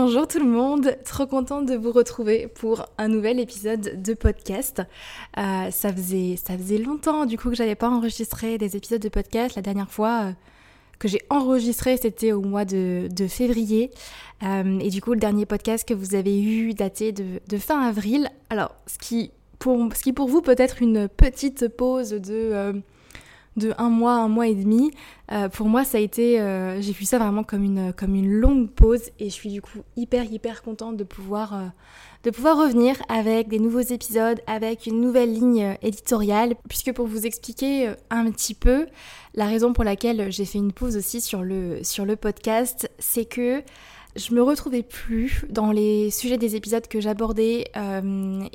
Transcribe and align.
Bonjour 0.00 0.28
tout 0.28 0.38
le 0.38 0.44
monde, 0.44 0.96
trop 1.04 1.26
contente 1.26 1.66
de 1.66 1.74
vous 1.74 1.90
retrouver 1.90 2.46
pour 2.46 2.86
un 2.98 3.08
nouvel 3.08 3.40
épisode 3.40 4.00
de 4.00 4.14
podcast. 4.14 4.80
Euh, 5.36 5.72
ça, 5.72 5.92
faisait, 5.92 6.36
ça 6.36 6.56
faisait 6.56 6.78
longtemps 6.78 7.26
du 7.26 7.36
coup 7.36 7.50
que 7.50 7.56
j'avais 7.56 7.74
pas 7.74 7.88
enregistré 7.88 8.58
des 8.58 8.76
épisodes 8.76 9.02
de 9.02 9.08
podcast. 9.08 9.56
La 9.56 9.62
dernière 9.62 9.90
fois 9.90 10.20
euh, 10.22 10.32
que 11.00 11.08
j'ai 11.08 11.20
enregistré 11.30 11.96
c'était 11.96 12.30
au 12.30 12.42
mois 12.42 12.64
de, 12.64 13.08
février. 13.28 13.90
Euh, 14.44 14.78
et 14.78 14.90
du 14.90 15.02
coup 15.02 15.14
le 15.14 15.18
dernier 15.18 15.46
podcast 15.46 15.84
que 15.86 15.94
vous 15.94 16.14
avez 16.14 16.40
eu 16.40 16.74
daté 16.74 17.10
de, 17.10 17.58
fin 17.58 17.80
avril. 17.80 18.30
Alors 18.50 18.76
ce 18.86 18.98
qui 18.98 19.32
pour, 19.58 19.92
ce 19.96 20.04
qui 20.04 20.12
pour 20.12 20.28
vous 20.28 20.42
peut 20.42 20.54
être 20.58 20.80
une 20.80 21.08
petite 21.08 21.66
pause 21.66 22.10
de 22.10 22.80
de 23.58 23.74
un 23.78 23.90
mois, 23.90 24.14
un 24.14 24.28
mois 24.28 24.48
et 24.48 24.54
demi. 24.54 24.90
Euh, 25.30 25.48
pour 25.48 25.68
moi, 25.68 25.84
ça 25.84 25.98
a 25.98 26.00
été, 26.00 26.40
euh, 26.40 26.80
j'ai 26.80 26.92
vu 26.92 27.04
ça 27.04 27.18
vraiment 27.18 27.44
comme 27.44 27.62
une, 27.62 27.92
comme 27.92 28.14
une 28.14 28.30
longue 28.30 28.70
pause 28.70 29.10
et 29.18 29.26
je 29.26 29.34
suis 29.34 29.50
du 29.50 29.60
coup 29.60 29.80
hyper, 29.96 30.24
hyper 30.24 30.62
contente 30.62 30.96
de 30.96 31.04
pouvoir, 31.04 31.54
euh, 31.54 31.66
de 32.24 32.30
pouvoir 32.30 32.56
revenir 32.56 32.96
avec 33.08 33.48
des 33.48 33.58
nouveaux 33.58 33.80
épisodes, 33.80 34.40
avec 34.46 34.86
une 34.86 35.00
nouvelle 35.00 35.32
ligne 35.32 35.76
éditoriale. 35.82 36.54
Puisque 36.68 36.92
pour 36.92 37.06
vous 37.06 37.26
expliquer 37.26 37.92
un 38.10 38.30
petit 38.30 38.54
peu, 38.54 38.86
la 39.34 39.46
raison 39.46 39.72
pour 39.72 39.84
laquelle 39.84 40.32
j'ai 40.32 40.46
fait 40.46 40.58
une 40.58 40.72
pause 40.72 40.96
aussi 40.96 41.20
sur 41.20 41.42
le, 41.42 41.80
sur 41.82 42.06
le 42.06 42.16
podcast, 42.16 42.90
c'est 42.98 43.26
que 43.26 43.62
je 44.16 44.34
me 44.34 44.42
retrouvais 44.42 44.82
plus 44.82 45.44
dans 45.50 45.70
les 45.70 46.10
sujets 46.10 46.38
des 46.38 46.56
épisodes 46.56 46.86
que 46.88 47.00
j'abordais 47.00 47.70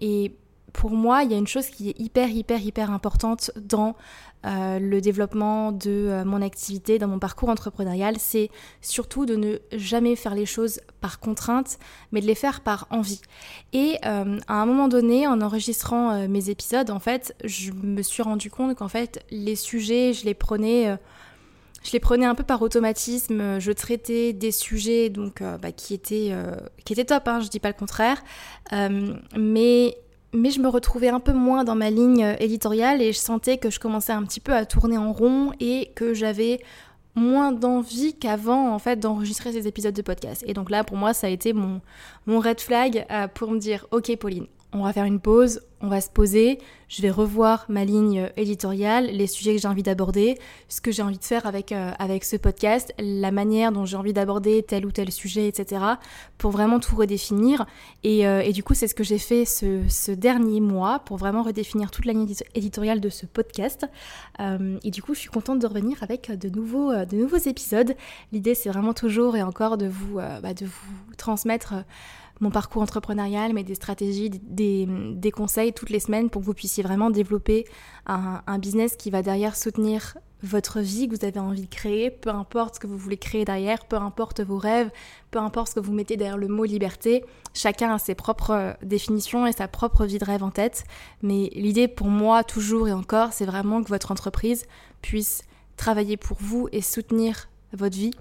et 0.01 0.31
pour 0.73 0.91
moi, 0.91 1.23
il 1.23 1.31
y 1.31 1.35
a 1.35 1.37
une 1.37 1.47
chose 1.47 1.67
qui 1.67 1.89
est 1.89 1.99
hyper, 1.99 2.29
hyper, 2.29 2.59
hyper 2.61 2.91
importante 2.91 3.51
dans 3.55 3.95
euh, 4.45 4.77
le 4.77 4.99
développement 4.99 5.71
de 5.71 5.89
euh, 5.89 6.25
mon 6.25 6.41
activité, 6.41 6.99
dans 6.99 7.07
mon 7.07 7.19
parcours 7.19 7.47
entrepreneurial, 7.47 8.15
c'est 8.19 8.49
surtout 8.81 9.25
de 9.25 9.35
ne 9.37 9.57
jamais 9.71 10.17
faire 10.17 10.35
les 10.35 10.45
choses 10.45 10.81
par 10.99 11.21
contrainte, 11.21 11.77
mais 12.11 12.19
de 12.19 12.25
les 12.25 12.35
faire 12.35 12.59
par 12.59 12.87
envie. 12.89 13.21
Et 13.71 13.97
euh, 14.05 14.39
à 14.47 14.55
un 14.55 14.65
moment 14.65 14.89
donné, 14.89 15.27
en 15.27 15.39
enregistrant 15.39 16.27
mes 16.27 16.49
épisodes, 16.49 16.89
en 16.89 16.99
fait, 16.99 17.33
je 17.45 17.71
me 17.71 18.01
suis 18.01 18.21
rendu 18.21 18.49
compte 18.49 18.75
qu'en 18.75 18.89
fait, 18.89 19.23
les 19.31 19.55
sujets, 19.55 20.11
je 20.13 20.25
les 20.25 20.33
prenais 20.33 20.97
je 21.83 21.91
les 21.91 21.99
prenais 21.99 22.25
un 22.25 22.33
peu 22.33 22.43
par 22.43 22.61
automatisme, 22.61 23.59
je 23.59 23.71
traitais 23.73 24.31
des 24.31 24.51
sujets 24.51 25.09
donc 25.09 25.43
bah, 25.61 25.73
qui 25.73 25.93
étaient 25.93 26.33
qui 26.85 26.93
étaient 26.93 27.03
top, 27.03 27.27
hein, 27.27 27.41
je 27.41 27.49
dis 27.49 27.59
pas 27.59 27.67
le 27.67 27.73
contraire, 27.73 28.23
mais 29.37 29.97
mais 30.33 30.51
je 30.51 30.59
me 30.59 30.67
retrouvais 30.67 31.09
un 31.09 31.19
peu 31.19 31.33
moins 31.33 31.63
dans 31.63 31.75
ma 31.75 31.89
ligne 31.89 32.23
euh, 32.23 32.35
éditoriale 32.39 33.01
et 33.01 33.13
je 33.13 33.19
sentais 33.19 33.57
que 33.57 33.69
je 33.69 33.79
commençais 33.79 34.13
un 34.13 34.23
petit 34.23 34.39
peu 34.39 34.53
à 34.53 34.65
tourner 34.65 34.97
en 34.97 35.13
rond 35.13 35.51
et 35.59 35.91
que 35.95 36.13
j'avais 36.13 36.59
moins 37.15 37.51
d'envie 37.51 38.15
qu'avant 38.15 38.73
en 38.73 38.79
fait 38.79 38.99
d'enregistrer 38.99 39.51
ces 39.51 39.67
épisodes 39.67 39.93
de 39.93 40.01
podcast. 40.01 40.43
Et 40.47 40.53
donc 40.53 40.69
là 40.69 40.83
pour 40.83 40.97
moi 40.97 41.13
ça 41.13 41.27
a 41.27 41.29
été 41.29 41.53
mon, 41.53 41.81
mon 42.25 42.39
red 42.39 42.59
flag 42.59 43.05
euh, 43.11 43.27
pour 43.27 43.51
me 43.51 43.59
dire 43.59 43.85
ok 43.91 44.15
Pauline, 44.17 44.47
on 44.73 44.83
va 44.83 44.93
faire 44.93 45.05
une 45.05 45.19
pause, 45.19 45.61
on 45.83 45.89
va 45.89 45.99
se 45.99 46.09
poser, 46.09 46.59
je 46.87 47.01
vais 47.01 47.11
revoir 47.11 47.65
ma 47.67 47.83
ligne 47.83 48.29
éditoriale, 48.37 49.07
les 49.07 49.27
sujets 49.27 49.53
que 49.53 49.61
j'ai 49.61 49.67
envie 49.67 49.83
d'aborder, 49.83 50.39
ce 50.69 50.79
que 50.79 50.91
j'ai 50.91 51.03
envie 51.03 51.17
de 51.17 51.23
faire 51.23 51.45
avec, 51.45 51.73
euh, 51.73 51.91
avec 51.99 52.23
ce 52.23 52.37
podcast, 52.37 52.93
la 52.99 53.31
manière 53.31 53.73
dont 53.73 53.83
j'ai 53.83 53.97
envie 53.97 54.13
d'aborder 54.13 54.63
tel 54.63 54.85
ou 54.85 54.91
tel 54.91 55.11
sujet, 55.11 55.45
etc. 55.49 55.83
pour 56.37 56.51
vraiment 56.51 56.79
tout 56.79 56.95
redéfinir. 56.95 57.65
Et, 58.05 58.25
euh, 58.25 58.39
et 58.39 58.53
du 58.53 58.63
coup, 58.63 58.73
c'est 58.73 58.87
ce 58.87 58.95
que 58.95 59.03
j'ai 59.03 59.17
fait 59.17 59.43
ce, 59.43 59.81
ce, 59.89 60.11
dernier 60.13 60.61
mois 60.61 60.99
pour 60.99 61.17
vraiment 61.17 61.43
redéfinir 61.43 61.91
toute 61.91 62.05
la 62.05 62.13
ligne 62.13 62.33
éditoriale 62.55 63.01
de 63.01 63.09
ce 63.09 63.25
podcast. 63.25 63.85
Euh, 64.39 64.77
et 64.85 64.91
du 64.91 65.03
coup, 65.03 65.13
je 65.13 65.19
suis 65.19 65.29
contente 65.29 65.59
de 65.59 65.67
revenir 65.67 66.01
avec 66.01 66.31
de 66.31 66.47
nouveaux, 66.47 66.93
de 66.93 67.17
nouveaux 67.17 67.35
épisodes. 67.35 67.93
L'idée, 68.31 68.55
c'est 68.55 68.69
vraiment 68.69 68.93
toujours 68.93 69.35
et 69.35 69.43
encore 69.43 69.77
de 69.77 69.87
vous, 69.87 70.15
bah, 70.15 70.53
de 70.53 70.65
vous 70.65 71.15
transmettre 71.17 71.73
mon 72.39 72.49
parcours 72.49 72.81
entrepreneurial, 72.81 73.53
mais 73.53 73.63
des 73.63 73.75
stratégies, 73.75 74.29
des, 74.29 75.31
conseils 75.31 75.73
toutes 75.73 75.89
les 75.89 75.99
semaines 75.99 76.29
pour 76.29 76.41
que 76.41 76.45
vous 76.45 76.53
puissiez 76.53 76.83
vraiment 76.83 77.09
développer 77.09 77.65
un, 78.05 78.59
business 78.59 78.95
qui 78.95 79.09
va 79.09 79.21
derrière 79.21 79.55
soutenir 79.55 80.17
votre 80.41 80.81
vie 80.81 81.07
que 81.07 81.15
vous 81.15 81.25
avez 81.25 81.39
envie 81.39 81.61
de 81.61 81.73
créer, 81.73 82.11
peu 82.11 82.29
importe 82.29 82.75
ce 82.75 82.79
que 82.81 82.87
vous 82.87 82.97
voulez 82.97 83.15
créer 83.15 83.45
derrière, 83.45 83.85
peu 83.85 83.95
importe 83.95 84.41
vos 84.41 84.57
rêves, 84.57 84.91
peu 85.31 85.39
importe 85.39 85.69
ce 85.69 85.75
que 85.75 85.79
vous 85.79 85.93
mettez 85.93 86.17
derrière 86.17 86.37
le 86.37 86.49
mot 86.49 86.65
liberté, 86.65 87.23
chacun 87.53 87.93
a 87.93 87.97
ses 87.97 88.13
propres 88.13 88.75
définitions 88.83 89.47
et 89.47 89.53
sa 89.53 89.69
propre 89.69 90.05
vie 90.05 90.17
de 90.17 90.25
rêve 90.25 90.43
en 90.43 90.51
tête. 90.51 90.83
Mais 91.21 91.49
l'idée 91.55 91.87
pour 91.87 92.07
moi, 92.07 92.43
toujours 92.43 92.89
et 92.89 92.93
encore, 92.93 93.31
c'est 93.31 93.45
vraiment 93.45 93.81
que 93.81 93.87
votre 93.87 94.11
entreprise 94.11 94.65
puisse 95.01 95.43
travailler 95.77 96.17
pour 96.17 96.37
vous 96.41 96.67
et 96.73 96.81
soutenir 96.81 97.47
votre 97.71 97.95
vie 97.95 98.11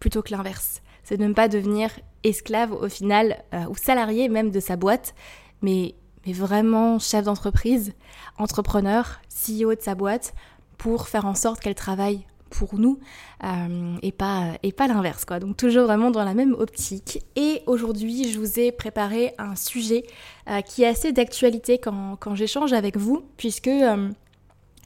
plutôt 0.00 0.22
que 0.22 0.32
l'inverse. 0.32 0.82
C'est 1.04 1.16
de 1.16 1.24
ne 1.24 1.32
pas 1.32 1.48
devenir 1.48 1.90
esclave 2.24 2.72
au 2.72 2.88
final, 2.88 3.42
euh, 3.54 3.64
ou 3.68 3.76
salarié 3.76 4.28
même 4.28 4.50
de 4.50 4.60
sa 4.60 4.76
boîte, 4.76 5.14
mais, 5.62 5.94
mais 6.26 6.32
vraiment 6.32 6.98
chef 6.98 7.24
d'entreprise, 7.24 7.92
entrepreneur, 8.38 9.20
CEO 9.28 9.74
de 9.74 9.80
sa 9.80 9.94
boîte, 9.94 10.34
pour 10.76 11.08
faire 11.08 11.26
en 11.26 11.34
sorte 11.34 11.60
qu'elle 11.60 11.74
travaille 11.74 12.24
pour 12.50 12.78
nous 12.78 12.98
euh, 13.44 13.96
et 14.02 14.12
pas, 14.12 14.52
et 14.62 14.72
pas 14.72 14.86
l'inverse 14.86 15.24
quoi. 15.24 15.38
Donc 15.38 15.56
toujours 15.56 15.84
vraiment 15.84 16.10
dans 16.10 16.24
la 16.24 16.34
même 16.34 16.54
optique. 16.54 17.22
Et 17.36 17.62
aujourd'hui 17.66 18.30
je 18.32 18.38
vous 18.38 18.58
ai 18.58 18.72
préparé 18.72 19.34
un 19.38 19.54
sujet 19.54 20.04
euh, 20.48 20.60
qui 20.62 20.82
est 20.82 20.86
assez 20.86 21.12
d'actualité 21.12 21.78
quand, 21.78 22.16
quand 22.18 22.34
j'échange 22.34 22.72
avec 22.72 22.96
vous, 22.96 23.24
puisque 23.36 23.70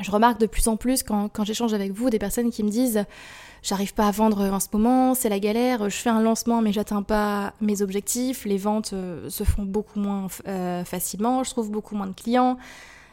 je 0.00 0.10
remarque 0.10 0.40
de 0.40 0.46
plus 0.46 0.68
en 0.68 0.76
plus 0.76 1.02
quand, 1.02 1.44
j'échange 1.44 1.74
avec 1.74 1.92
vous 1.92 2.10
des 2.10 2.18
personnes 2.18 2.50
qui 2.50 2.62
me 2.62 2.70
disent 2.70 3.04
j'arrive 3.62 3.94
pas 3.94 4.06
à 4.06 4.10
vendre 4.10 4.42
en 4.50 4.60
ce 4.60 4.68
moment, 4.72 5.14
c'est 5.14 5.28
la 5.28 5.38
galère, 5.38 5.88
je 5.88 5.96
fais 5.96 6.10
un 6.10 6.22
lancement 6.22 6.62
mais 6.62 6.72
j'atteins 6.72 7.02
pas 7.02 7.52
mes 7.60 7.82
objectifs, 7.82 8.44
les 8.44 8.58
ventes 8.58 8.92
euh, 8.92 9.28
se 9.28 9.44
font 9.44 9.62
beaucoup 9.62 10.00
moins 10.00 10.26
euh, 10.48 10.84
facilement, 10.84 11.44
je 11.44 11.50
trouve 11.50 11.70
beaucoup 11.70 11.94
moins 11.94 12.06
de 12.06 12.14
clients. 12.14 12.56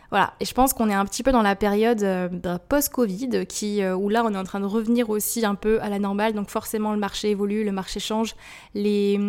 Voilà, 0.10 0.34
et 0.40 0.46
je 0.46 0.56
pense 0.56 0.74
qu'on 0.74 0.90
est 0.90 0.96
un 0.96 1.06
petit 1.06 1.22
peu 1.22 1.32
dans 1.32 1.44
la 1.44 1.56
période 1.56 2.02
euh, 2.02 2.58
post-Covid, 2.68 3.46
qui 3.46 3.86
où 3.86 4.10
là 4.10 4.24
on 4.26 4.34
est 4.34 4.38
en 4.38 4.44
train 4.44 4.60
de 4.60 4.66
revenir 4.66 5.12
aussi 5.12 5.46
un 5.46 5.54
peu 5.54 5.80
à 5.84 5.90
la 5.90 6.00
normale, 6.00 6.34
donc 6.34 6.50
forcément 6.50 6.94
le 6.94 7.00
marché 7.00 7.30
évolue, 7.30 7.64
le 7.64 7.72
marché 7.72 8.00
change, 8.00 8.36
les, 8.74 9.20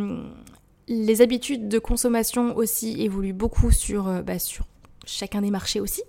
les 0.88 1.20
habitudes 1.20 1.68
de 1.68 1.78
consommation 1.78 2.56
aussi 2.56 3.02
évoluent 3.02 3.34
beaucoup 3.34 3.70
sur, 3.70 4.04
bah, 4.22 4.38
sur 4.38 4.64
chacun 5.10 5.42
des 5.42 5.50
marchés 5.50 5.80
aussi. 5.80 6.02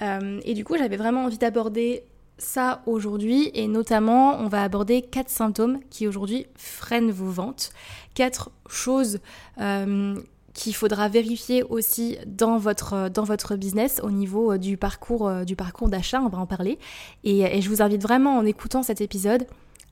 et 0.00 0.54
du 0.54 0.64
coup, 0.64 0.76
j'avais 0.76 0.96
vraiment 0.96 1.24
envie 1.24 1.38
d'aborder 1.38 2.04
ça 2.40 2.82
aujourd'hui 2.86 3.50
et 3.54 3.68
notamment 3.68 4.38
on 4.38 4.48
va 4.48 4.62
aborder 4.62 5.02
quatre 5.02 5.28
symptômes 5.28 5.78
qui 5.90 6.08
aujourd'hui 6.08 6.46
freinent 6.56 7.10
vos 7.10 7.30
ventes, 7.30 7.70
quatre 8.14 8.50
choses 8.68 9.20
euh, 9.60 10.16
qu'il 10.54 10.74
faudra 10.74 11.08
vérifier 11.08 11.62
aussi 11.62 12.18
dans 12.26 12.58
votre, 12.58 13.08
dans 13.08 13.24
votre 13.24 13.56
business 13.56 14.00
au 14.02 14.10
niveau 14.10 14.52
euh, 14.52 14.58
du 14.58 14.76
parcours, 14.76 15.28
euh, 15.28 15.44
du 15.44 15.54
parcours 15.54 15.88
d'achat, 15.88 16.20
on 16.20 16.28
va 16.28 16.38
en 16.38 16.46
parler. 16.46 16.78
Et, 17.24 17.60
je 17.60 17.68
vous 17.68 17.82
invite 17.82 18.02
vraiment 18.02 18.36
en 18.36 18.44
écoutant 18.44 18.82
cet 18.82 19.00
épisode 19.00 19.46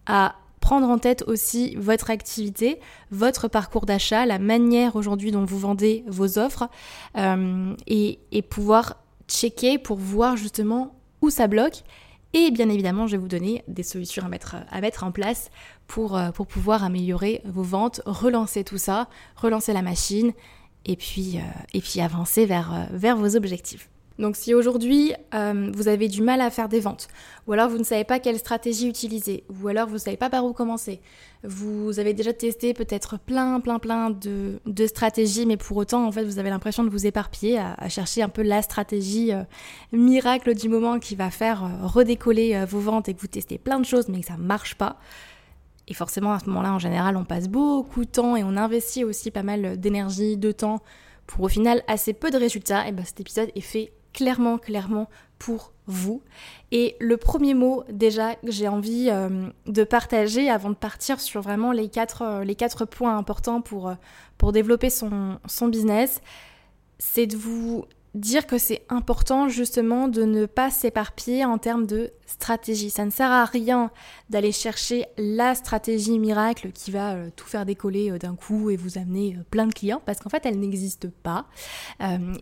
à 0.06 0.34
prendre 0.68 0.88
en 0.88 0.98
tête 0.98 1.24
aussi 1.26 1.74
votre 1.76 2.10
activité, 2.10 2.78
votre 3.10 3.48
parcours 3.48 3.86
d'achat, 3.86 4.26
la 4.26 4.38
manière 4.38 4.96
aujourd'hui 4.96 5.30
dont 5.30 5.44
vous 5.44 5.58
vendez 5.58 6.04
vos 6.06 6.38
offres 6.38 6.68
et, 7.16 8.18
et 8.32 8.42
pouvoir 8.42 8.96
checker 9.28 9.78
pour 9.78 9.96
voir 9.96 10.36
justement 10.36 10.94
où 11.22 11.30
ça 11.30 11.46
bloque 11.46 11.84
et 12.34 12.50
bien 12.50 12.68
évidemment, 12.68 13.06
je 13.06 13.12
vais 13.12 13.18
vous 13.18 13.28
donner 13.28 13.64
des 13.68 13.82
solutions 13.82 14.24
à 14.24 14.28
mettre, 14.28 14.56
à 14.70 14.80
mettre 14.80 15.04
en 15.04 15.12
place 15.12 15.50
pour, 15.86 16.16
euh, 16.16 16.30
pour 16.30 16.46
pouvoir 16.46 16.84
améliorer 16.84 17.40
vos 17.46 17.62
ventes, 17.62 18.02
relancer 18.04 18.64
tout 18.64 18.76
ça, 18.76 19.08
relancer 19.36 19.72
la 19.72 19.82
machine 19.82 20.32
et 20.84 20.96
puis, 20.96 21.38
euh, 21.38 21.40
et 21.72 21.80
puis 21.80 22.00
avancer 22.00 22.44
vers, 22.44 22.72
euh, 22.72 22.84
vers 22.92 23.16
vos 23.16 23.34
objectifs. 23.34 23.88
Donc 24.18 24.34
si 24.34 24.52
aujourd'hui 24.52 25.12
euh, 25.34 25.70
vous 25.72 25.86
avez 25.86 26.08
du 26.08 26.22
mal 26.22 26.40
à 26.40 26.50
faire 26.50 26.68
des 26.68 26.80
ventes, 26.80 27.08
ou 27.46 27.52
alors 27.52 27.68
vous 27.68 27.78
ne 27.78 27.84
savez 27.84 28.04
pas 28.04 28.18
quelle 28.18 28.38
stratégie 28.38 28.88
utiliser, 28.88 29.44
ou 29.62 29.68
alors 29.68 29.86
vous 29.86 29.94
ne 29.94 29.98
savez 29.98 30.16
pas 30.16 30.28
par 30.28 30.44
où 30.44 30.52
commencer, 30.52 31.00
vous 31.44 32.00
avez 32.00 32.14
déjà 32.14 32.32
testé 32.32 32.74
peut-être 32.74 33.18
plein 33.18 33.60
plein 33.60 33.78
plein 33.78 34.10
de, 34.10 34.86
stratégies, 34.86 35.46
mais 35.46 35.56
pour 35.56 35.76
autant 35.76 36.04
en 36.04 36.10
fait 36.10 36.24
vous 36.24 36.40
avez 36.40 36.50
l'impression 36.50 36.82
de 36.82 36.90
vous 36.90 37.06
éparpiller 37.06 37.58
à, 37.58 37.88
chercher 37.88 38.22
un 38.22 38.28
peu 38.28 38.42
la 38.42 38.60
stratégie 38.62 39.32
euh, 39.32 39.44
miracle 39.92 40.54
du 40.54 40.68
moment 40.68 40.98
qui 40.98 41.14
va 41.14 41.30
faire 41.30 41.64
euh, 41.64 41.86
redécoller 41.86 42.64
vos 42.68 42.80
ventes 42.80 43.08
et 43.08 43.14
que 43.14 43.20
vous 43.20 43.28
testez 43.28 43.56
plein 43.56 43.78
de 43.78 43.86
choses 43.86 44.08
mais 44.08 44.20
que 44.20 44.26
ça 44.26 44.36
ne 44.36 44.42
marche 44.42 44.74
pas. 44.74 44.96
Et 45.90 45.94
forcément, 45.94 46.34
à 46.34 46.38
ce 46.38 46.44
moment-là, 46.50 46.74
en 46.74 46.78
général, 46.78 47.16
on 47.16 47.24
passe 47.24 47.48
beaucoup 47.48 48.04
de 48.04 48.10
temps 48.10 48.36
et 48.36 48.44
on 48.44 48.58
investit 48.58 49.04
aussi 49.04 49.30
pas 49.30 49.42
mal 49.42 49.80
d'énergie, 49.80 50.36
de 50.36 50.52
temps 50.52 50.82
pour 51.26 51.46
au 51.46 51.48
final 51.48 51.82
assez 51.86 52.12
peu 52.12 52.30
de 52.30 52.36
résultats. 52.36 52.86
Et 52.86 52.92
ben 52.92 53.06
cet 53.06 53.20
épisode 53.20 53.50
est 53.54 53.62
fait 53.62 53.90
clairement, 54.12 54.58
clairement 54.58 55.08
pour 55.38 55.72
vous. 55.86 56.22
Et 56.70 56.96
le 57.00 57.16
premier 57.16 57.54
mot 57.54 57.82
déjà 57.90 58.34
que 58.34 58.50
j'ai 58.50 58.68
envie 58.68 59.08
euh, 59.10 59.48
de 59.66 59.84
partager 59.84 60.50
avant 60.50 60.70
de 60.70 60.74
partir 60.74 61.20
sur 61.20 61.40
vraiment 61.40 61.72
les 61.72 61.88
quatre, 61.88 62.22
euh, 62.22 62.44
les 62.44 62.54
quatre 62.54 62.84
points 62.84 63.16
importants 63.16 63.62
pour, 63.62 63.88
euh, 63.88 63.94
pour 64.36 64.52
développer 64.52 64.90
son, 64.90 65.38
son 65.46 65.68
business, 65.68 66.20
c'est 66.98 67.26
de 67.26 67.36
vous 67.36 67.86
dire 68.14 68.46
que 68.46 68.58
c'est 68.58 68.82
important 68.88 69.48
justement 69.48 70.08
de 70.08 70.24
ne 70.24 70.46
pas 70.46 70.70
s'éparpiller 70.70 71.44
en 71.44 71.56
termes 71.56 71.86
de 71.86 72.10
stratégie. 72.26 72.90
Ça 72.90 73.04
ne 73.04 73.10
sert 73.10 73.30
à 73.30 73.44
rien 73.44 73.90
d'aller 74.28 74.50
chercher 74.50 75.06
la 75.16 75.54
stratégie 75.54 76.18
miracle 76.18 76.72
qui 76.72 76.90
va 76.90 77.16
tout 77.36 77.46
faire 77.46 77.64
décoller 77.64 78.18
d'un 78.18 78.34
coup 78.34 78.70
et 78.70 78.76
vous 78.76 78.98
amener 78.98 79.38
plein 79.50 79.66
de 79.66 79.72
clients 79.72 80.02
parce 80.04 80.18
qu'en 80.18 80.30
fait 80.30 80.44
elle 80.46 80.58
n'existe 80.58 81.08
pas. 81.10 81.46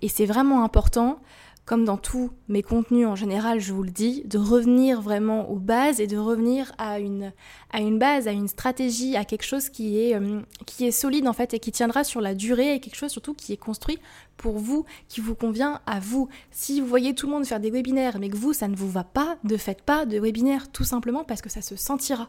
et 0.01 0.09
c'est 0.09 0.25
vraiment 0.25 0.65
important 0.65 1.19
comme 1.67 1.85
dans 1.85 1.97
tous 1.97 2.31
mes 2.49 2.63
contenus 2.63 3.09
en 3.09 3.17
général, 3.17 3.61
je 3.61 3.73
vous 3.73 3.83
le 3.83 3.91
dis, 3.91 4.23
de 4.25 4.39
revenir 4.39 5.03
vraiment 5.03 5.51
aux 5.51 5.59
bases 5.59 6.01
et 6.01 6.07
de 6.07 6.17
revenir 6.17 6.73
à 6.79 7.01
une, 7.01 7.33
à 7.73 7.81
une 7.81 7.99
base, 7.99 8.29
à 8.29 8.33
une 8.33 8.49
stratégie, 8.49 9.17
à 9.17 9.25
quelque 9.25 9.45
chose 9.45 9.69
qui 9.69 9.99
est, 9.99 10.15
euh, 10.15 10.41
qui 10.67 10.87
est 10.87 10.91
solide 10.91 11.27
en 11.27 11.33
fait 11.33 11.55
et 11.55 11.59
qui 11.59 11.73
tiendra 11.73 12.05
sur 12.05 12.21
la 12.21 12.35
durée 12.35 12.75
et 12.75 12.81
quelque 12.81 12.97
chose 12.97 13.11
surtout 13.11 13.35
qui 13.35 13.53
est 13.53 13.57
construit 13.57 13.99
pour 14.37 14.59
vous, 14.59 14.85
qui 15.09 15.21
vous 15.21 15.35
convient 15.35 15.81
à 15.87 15.99
vous. 15.99 16.29
Si 16.51 16.81
vous 16.81 16.87
voyez 16.87 17.15
tout 17.15 17.27
le 17.27 17.33
monde 17.33 17.47
faire 17.47 17.59
des 17.59 17.71
webinaires 17.71 18.19
mais 18.19 18.29
que 18.29 18.37
vous, 18.37 18.53
ça 18.53 18.69
ne 18.69 18.77
vous 18.77 18.91
va 18.91 19.03
pas, 19.03 19.37
ne 19.45 19.57
faites 19.57 19.83
pas 19.83 20.07
de 20.07 20.19
webinaire 20.19 20.71
tout 20.71 20.85
simplement 20.85 21.25
parce 21.25 21.43
que 21.43 21.49
ça 21.49 21.63
se 21.63 21.75
sentira. 21.75 22.29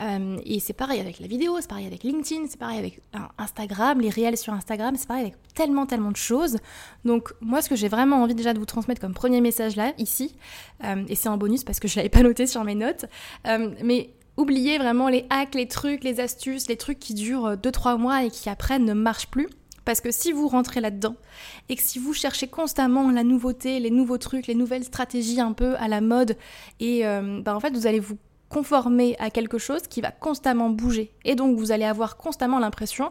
Euh, 0.00 0.38
et 0.44 0.60
c'est 0.60 0.72
pareil 0.72 1.00
avec 1.00 1.20
la 1.20 1.26
vidéo, 1.26 1.56
c'est 1.60 1.68
pareil 1.68 1.86
avec 1.86 2.02
LinkedIn, 2.02 2.46
c'est 2.48 2.58
pareil 2.58 2.78
avec 2.78 3.00
euh, 3.14 3.18
Instagram, 3.38 4.00
les 4.00 4.10
réels 4.10 4.38
sur 4.38 4.52
Instagram, 4.52 4.94
c'est 4.96 5.08
pareil 5.08 5.24
avec 5.24 5.54
tellement, 5.54 5.86
tellement 5.86 6.12
de 6.12 6.16
choses. 6.16 6.56
Donc 7.04 7.32
moi, 7.40 7.60
ce 7.60 7.68
que 7.68 7.76
j'ai 7.76 7.88
vraiment 7.88 8.22
envie 8.22 8.34
déjà 8.34 8.54
de 8.54 8.58
vous 8.58 8.66
transmettre 8.66 9.00
comme 9.00 9.14
premier 9.14 9.40
message 9.40 9.76
là, 9.76 9.92
ici, 9.98 10.36
et 11.08 11.14
c'est 11.16 11.28
en 11.28 11.36
bonus 11.36 11.64
parce 11.64 11.80
que 11.80 11.88
je 11.88 11.96
l'avais 11.96 12.08
pas 12.08 12.22
noté 12.22 12.46
sur 12.46 12.62
mes 12.62 12.76
notes, 12.76 13.06
mais 13.82 14.10
Oubliez 14.38 14.78
vraiment 14.78 15.08
les 15.08 15.26
hacks, 15.30 15.56
les 15.56 15.66
trucs, 15.66 16.04
les 16.04 16.20
astuces, 16.20 16.68
les 16.68 16.76
trucs 16.76 17.00
qui 17.00 17.12
durent 17.12 17.56
2-3 17.56 17.94
euh, 17.94 17.98
mois 17.98 18.22
et 18.22 18.30
qui 18.30 18.48
après 18.48 18.78
ne 18.78 18.92
marchent 18.92 19.26
plus. 19.26 19.48
Parce 19.84 20.00
que 20.00 20.12
si 20.12 20.30
vous 20.30 20.46
rentrez 20.46 20.80
là-dedans 20.80 21.16
et 21.68 21.74
que 21.74 21.82
si 21.82 21.98
vous 21.98 22.12
cherchez 22.12 22.46
constamment 22.46 23.10
la 23.10 23.24
nouveauté, 23.24 23.80
les 23.80 23.90
nouveaux 23.90 24.18
trucs, 24.18 24.46
les 24.46 24.54
nouvelles 24.54 24.84
stratégies 24.84 25.40
un 25.40 25.52
peu 25.52 25.74
à 25.78 25.88
la 25.88 26.00
mode, 26.00 26.36
et 26.78 27.04
euh, 27.04 27.40
bah, 27.42 27.56
en 27.56 27.58
fait 27.58 27.74
vous 27.74 27.88
allez 27.88 27.98
vous 27.98 28.16
conformer 28.48 29.16
à 29.18 29.30
quelque 29.30 29.58
chose 29.58 29.82
qui 29.88 30.00
va 30.00 30.12
constamment 30.12 30.70
bouger. 30.70 31.10
Et 31.24 31.34
donc 31.34 31.58
vous 31.58 31.72
allez 31.72 31.84
avoir 31.84 32.16
constamment 32.16 32.60
l'impression 32.60 33.10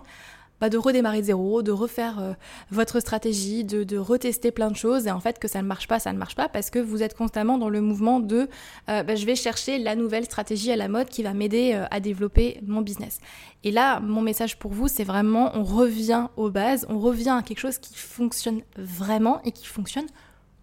bah, 0.59 0.69
de 0.69 0.77
redémarrer 0.77 1.21
zéro, 1.21 1.61
de 1.61 1.71
refaire 1.71 2.19
euh, 2.19 2.33
votre 2.71 2.99
stratégie, 2.99 3.63
de, 3.63 3.97
retester 3.97 4.51
plein 4.51 4.71
de 4.71 4.75
choses 4.75 5.07
et 5.07 5.11
en 5.11 5.19
fait 5.19 5.39
que 5.39 5.47
ça 5.47 5.61
ne 5.61 5.67
marche 5.67 5.87
pas, 5.87 5.99
ça 5.99 6.13
ne 6.13 6.17
marche 6.17 6.35
pas 6.35 6.49
parce 6.49 6.69
que 6.69 6.79
vous 6.79 7.03
êtes 7.03 7.15
constamment 7.15 7.57
dans 7.57 7.69
le 7.69 7.81
mouvement 7.81 8.19
de 8.19 8.47
euh, 8.89 9.03
bah, 9.03 9.15
je 9.15 9.25
vais 9.25 9.35
chercher 9.35 9.77
la 9.77 9.95
nouvelle 9.95 10.25
stratégie 10.25 10.71
à 10.71 10.75
la 10.75 10.87
mode 10.87 11.09
qui 11.09 11.23
va 11.23 11.33
m'aider 11.33 11.73
euh, 11.73 11.85
à 11.91 11.99
développer 11.99 12.59
mon 12.65 12.81
business. 12.81 13.19
Et 13.63 13.71
là, 13.71 13.99
mon 13.99 14.21
message 14.21 14.57
pour 14.57 14.71
vous, 14.71 14.87
c'est 14.87 15.03
vraiment 15.03 15.51
on 15.55 15.63
revient 15.63 16.27
aux 16.37 16.49
bases, 16.49 16.85
on 16.89 16.99
revient 16.99 17.35
à 17.37 17.41
quelque 17.41 17.59
chose 17.59 17.77
qui 17.77 17.95
fonctionne 17.95 18.61
vraiment 18.77 19.41
et 19.43 19.51
qui 19.51 19.65
fonctionne 19.65 20.05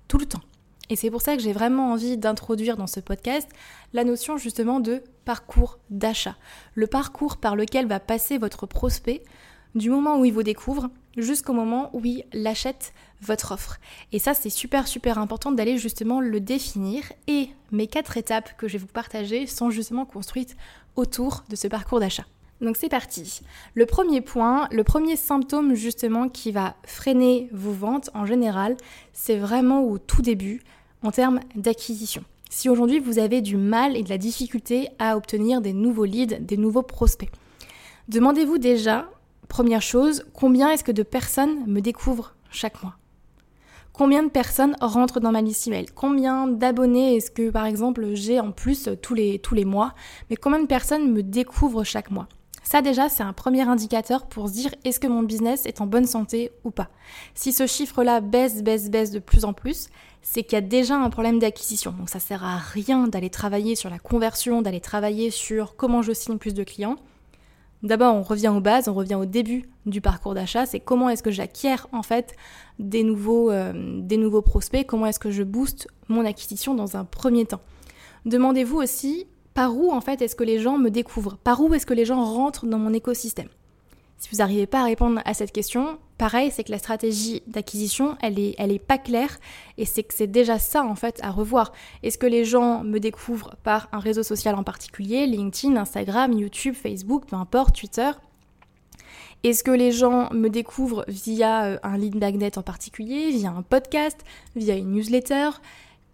tout 0.09 0.19
le 0.19 0.27
temps. 0.27 0.43
Et 0.91 0.97
c'est 0.97 1.11
pour 1.11 1.23
ça 1.23 1.37
que 1.37 1.43
j'ai 1.43 1.53
vraiment 1.53 1.93
envie 1.93 2.17
d'introduire 2.17 2.77
dans 2.77 2.87
ce 2.87 3.01
podcast 3.01 3.49
la 3.93 4.05
notion 4.05 4.37
justement 4.37 4.81
de 4.81 5.03
parcours 5.25 5.79
d'achat. 5.91 6.37
Le 6.75 6.87
parcours 6.87 7.39
par 7.39 7.57
lequel 7.57 7.87
va 7.87 8.01
passer 8.01 8.39
votre 8.39 8.67
prospect 8.67 9.23
du 9.75 9.91
moment 9.91 10.19
où 10.19 10.25
il 10.25 10.33
vous 10.33 10.43
découvre 10.43 10.89
jusqu'au 11.17 11.53
moment 11.53 11.91
où 11.93 12.05
il 12.05 12.25
achète 12.47 12.93
votre 13.23 13.53
offre. 13.53 13.79
Et 14.13 14.19
ça, 14.19 14.35
c'est 14.35 14.51
super, 14.51 14.87
super 14.87 15.19
important 15.19 15.53
d'aller 15.53 15.79
justement 15.79 16.21
le 16.21 16.41
définir. 16.41 17.05
Et 17.27 17.49
mes 17.73 17.87
quatre 17.87 18.17
étapes 18.17 18.57
que 18.57 18.69
je 18.69 18.75
vais 18.75 18.79
vous 18.79 18.87
partager 18.87 19.47
sont 19.47 19.71
justement 19.71 20.05
construites 20.05 20.57
autour 20.97 21.45
de 21.49 21.57
ce 21.57 21.69
parcours 21.69 22.01
d'achat. 22.01 22.25
Donc 22.61 22.77
c'est 22.77 22.89
parti. 22.89 23.41
Le 23.75 23.85
premier 23.85 24.21
point, 24.21 24.69
le 24.71 24.85
premier 24.85 25.17
symptôme 25.17 25.75
justement 25.75 26.29
qui 26.29 26.53
va 26.53 26.77
freiner 26.85 27.49
vos 27.53 27.73
ventes 27.73 28.11
en 28.15 28.27
général, 28.27 28.77
c'est 29.13 29.37
vraiment 29.37 29.83
au 29.83 29.99
tout 29.99 30.23
début 30.23 30.63
en 31.03 31.11
termes 31.11 31.41
d'acquisition. 31.57 32.25
Si 32.49 32.69
aujourd'hui 32.69 33.01
vous 33.01 33.19
avez 33.19 33.43
du 33.43 33.57
mal 33.57 33.97
et 33.97 34.03
de 34.03 34.09
la 34.09 34.19
difficulté 34.19 34.89
à 34.99 35.17
obtenir 35.17 35.61
des 35.61 35.73
nouveaux 35.73 36.05
leads, 36.05 36.39
des 36.41 36.57
nouveaux 36.57 36.83
prospects, 36.83 37.31
demandez-vous 38.09 38.59
déjà 38.59 39.11
Première 39.49 39.83
chose, 39.83 40.25
combien 40.33 40.71
est-ce 40.71 40.85
que 40.85 40.93
de 40.93 41.03
personnes 41.03 41.67
me 41.67 41.81
découvrent 41.81 42.35
chaque 42.51 42.83
mois? 42.83 42.97
Combien 43.93 44.25
de 44.25 44.29
personnes 44.29 44.75
rentrent 44.81 45.21
dans 45.21 45.31
ma 45.31 45.43
liste 45.43 45.69
email? 45.69 45.87
Combien 45.95 46.49
d'abonnés 46.49 47.17
est-ce 47.17 47.31
que 47.31 47.51
par 47.51 47.65
exemple 47.65 48.15
j'ai 48.15 48.41
en 48.41 48.51
plus 48.51 48.89
tous 49.01 49.15
les, 49.15 49.65
mois? 49.65 49.95
Mais 50.29 50.37
combien 50.37 50.59
de 50.59 50.67
personnes 50.67 51.13
me 51.13 51.23
découvrent 51.23 51.85
chaque 51.85 52.11
mois? 52.11 52.27
Ça 52.65 52.83
déjà, 52.83 53.09
c'est 53.09 53.23
un 53.23 53.35
premier 53.35 53.61
indicateur 53.61 54.27
pour 54.27 54.49
se 54.49 54.55
dire 54.55 54.75
est-ce 54.85 54.99
que 54.99 55.07
mon 55.07 55.23
business 55.23 55.67
est 55.67 55.81
en 55.81 55.87
bonne 55.87 56.07
santé 56.07 56.51
ou 56.65 56.71
pas? 56.71 56.89
Si 57.35 57.53
ce 57.53 57.67
chiffre-là 57.67 58.21
baisse, 58.21 58.63
baisse, 58.63 58.91
baisse 58.91 59.11
de 59.11 59.19
plus 59.21 59.45
en 59.45 59.53
plus, 59.53 59.89
c'est 60.23 60.43
qu'il 60.43 60.55
y 60.55 60.57
a 60.57 60.63
déjà 60.63 60.97
un 60.97 61.11
problème 61.11 61.39
d'acquisition. 61.39 61.93
Donc 61.93 62.09
ça 62.09 62.19
sert 62.19 62.43
à 62.43 62.57
rien 62.57 63.07
d'aller 63.07 63.31
travailler 63.31 63.77
sur 63.77 63.91
la 63.91 63.99
conversion, 63.99 64.63
d'aller 64.63 64.81
travailler 64.81 65.31
sur 65.31 65.77
comment 65.77 66.03
je 66.03 66.13
signe 66.13 66.39
plus 66.39 66.55
de 66.55 66.65
clients. 66.65 66.97
D'abord, 67.85 68.15
on 68.15 68.23
revient 68.23 68.49
aux 68.49 68.61
bases, 68.61 68.89
on 68.89 68.95
revient 68.95 69.15
au 69.15 69.27
début 69.27 69.69
du 69.85 70.01
parcours 70.01 70.33
d'achat, 70.33 70.65
c'est 70.65 70.81
comment 70.81 71.11
est-ce 71.11 71.23
que 71.23 71.31
j'acquiers 71.31 71.77
en 71.93 72.03
fait 72.03 72.35
des 72.79 73.03
nouveaux, 73.03 73.51
euh, 73.51 74.01
des 74.01 74.17
nouveaux 74.17 74.41
prospects, 74.41 74.87
comment 74.87 75.05
est-ce 75.05 75.19
que 75.19 75.31
je 75.31 75.43
booste 75.43 75.87
mon 76.09 76.25
acquisition 76.25 76.75
dans 76.75 76.97
un 76.97 77.05
premier 77.05 77.45
temps? 77.45 77.61
Demandez-vous 78.25 78.79
aussi 78.79 79.27
par 79.53 79.77
où 79.77 79.93
en 79.93 80.01
fait 80.01 80.23
est-ce 80.23 80.35
que 80.35 80.45
les 80.45 80.61
gens 80.61 80.79
me 80.79 80.89
découvrent, 80.89 81.37
par 81.37 81.61
où 81.61 81.75
est-ce 81.75 81.85
que 81.85 81.93
les 81.93 82.07
gens 82.07 82.25
rentrent 82.25 82.65
dans 82.65 82.79
mon 82.79 82.95
écosystème? 82.95 83.49
Si 84.19 84.29
vous 84.31 84.39
n'arrivez 84.39 84.67
pas 84.67 84.81
à 84.81 84.85
répondre 84.85 85.21
à 85.25 85.35
cette 85.35 85.53
question, 85.53 85.99
pareil, 86.19 86.51
c'est 86.51 86.65
que 86.65 86.71
la 86.71 86.79
stratégie 86.79 87.43
d'acquisition, 87.47 88.17
elle 88.23 88.39
est, 88.39 88.55
elle 88.59 88.73
est 88.73 88.79
pas 88.79 88.99
claire 88.99 89.39
et 89.77 89.85
c'est 89.85 90.03
que 90.03 90.15
c'est 90.15 90.27
déjà 90.27 90.59
ça 90.59 90.85
en 90.85 90.95
fait 90.95 91.21
à 91.23 91.31
revoir. 91.31 91.73
Est-ce 92.03 92.19
que 92.19 92.27
les 92.27 92.45
gens 92.45 92.85
me 92.85 92.99
découvrent 92.99 93.57
par 93.63 93.89
un 93.93 93.99
réseau 93.99 94.23
social 94.23 94.55
en 94.55 94.63
particulier, 94.63 95.27
LinkedIn, 95.27 95.77
Instagram, 95.77 96.33
YouTube, 96.33 96.75
Facebook, 96.75 97.27
peu 97.27 97.37
importe, 97.37 97.77
Twitter? 97.77 98.11
Est-ce 99.43 99.63
que 99.63 99.71
les 99.71 99.93
gens 99.93 100.33
me 100.33 100.49
découvrent 100.49 101.05
via 101.07 101.65
euh, 101.65 101.79
un 101.83 101.99
lead 101.99 102.15
magnet 102.17 102.57
en 102.57 102.63
particulier, 102.63 103.31
via 103.31 103.51
un 103.51 103.61
podcast, 103.61 104.19
via 104.57 104.75
une 104.75 104.93
newsletter? 104.93 105.51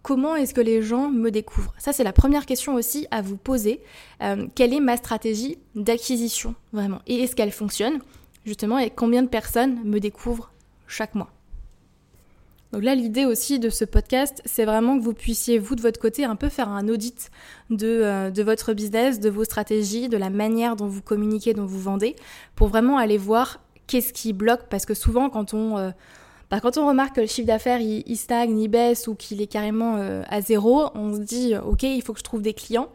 Comment 0.03 0.35
est-ce 0.35 0.53
que 0.53 0.61
les 0.61 0.81
gens 0.81 1.09
me 1.09 1.29
découvrent? 1.29 1.73
Ça, 1.77 1.93
c'est 1.93 2.03
la 2.03 2.13
première 2.13 2.45
question 2.45 2.73
aussi 2.73 3.07
à 3.11 3.21
vous 3.21 3.37
poser. 3.37 3.81
Euh, 4.23 4.47
quelle 4.55 4.73
est 4.73 4.79
ma 4.79 4.97
stratégie 4.97 5.57
d'acquisition 5.75 6.55
vraiment? 6.73 6.99
Et 7.05 7.21
est-ce 7.21 7.35
qu'elle 7.35 7.51
fonctionne 7.51 7.99
justement 8.45 8.79
Et 8.79 8.89
combien 8.89 9.21
de 9.21 9.27
personnes 9.27 9.83
me 9.83 9.99
découvrent 9.99 10.51
chaque 10.87 11.13
mois? 11.13 11.31
Donc 12.71 12.83
là, 12.83 12.95
l'idée 12.95 13.25
aussi 13.25 13.59
de 13.59 13.69
ce 13.69 13.83
podcast, 13.83 14.41
c'est 14.45 14.63
vraiment 14.63 14.97
que 14.97 15.03
vous 15.03 15.13
puissiez, 15.13 15.59
vous 15.59 15.75
de 15.75 15.81
votre 15.81 15.99
côté, 15.99 16.23
un 16.23 16.37
peu 16.37 16.47
faire 16.47 16.69
un 16.69 16.87
audit 16.87 17.29
de, 17.69 17.85
euh, 17.85 18.31
de 18.31 18.43
votre 18.43 18.73
business, 18.73 19.19
de 19.19 19.29
vos 19.29 19.43
stratégies, 19.43 20.07
de 20.07 20.17
la 20.17 20.29
manière 20.29 20.77
dont 20.77 20.87
vous 20.87 21.01
communiquez, 21.01 21.53
dont 21.53 21.65
vous 21.65 21.81
vendez, 21.81 22.15
pour 22.55 22.69
vraiment 22.69 22.97
aller 22.97 23.17
voir 23.17 23.59
qu'est-ce 23.87 24.13
qui 24.13 24.31
bloque. 24.31 24.67
Parce 24.69 24.85
que 24.85 24.93
souvent, 24.93 25.29
quand 25.29 25.53
on, 25.53 25.77
euh, 25.77 25.91
quand 26.59 26.77
on 26.77 26.85
remarque 26.85 27.15
que 27.15 27.21
le 27.21 27.27
chiffre 27.27 27.47
d'affaires 27.47 27.79
il, 27.79 28.17
stagne, 28.17 28.59
il 28.59 28.67
baisse 28.67 29.07
ou 29.07 29.15
qu'il 29.15 29.41
est 29.41 29.47
carrément 29.47 29.95
euh, 29.95 30.23
à 30.27 30.41
zéro, 30.41 30.89
on 30.95 31.13
se 31.13 31.19
dit 31.19 31.53
ok, 31.55 31.83
il 31.83 32.01
faut 32.01 32.11
que 32.11 32.19
je 32.19 32.23
trouve 32.23 32.41
des 32.41 32.53
clients. 32.53 32.89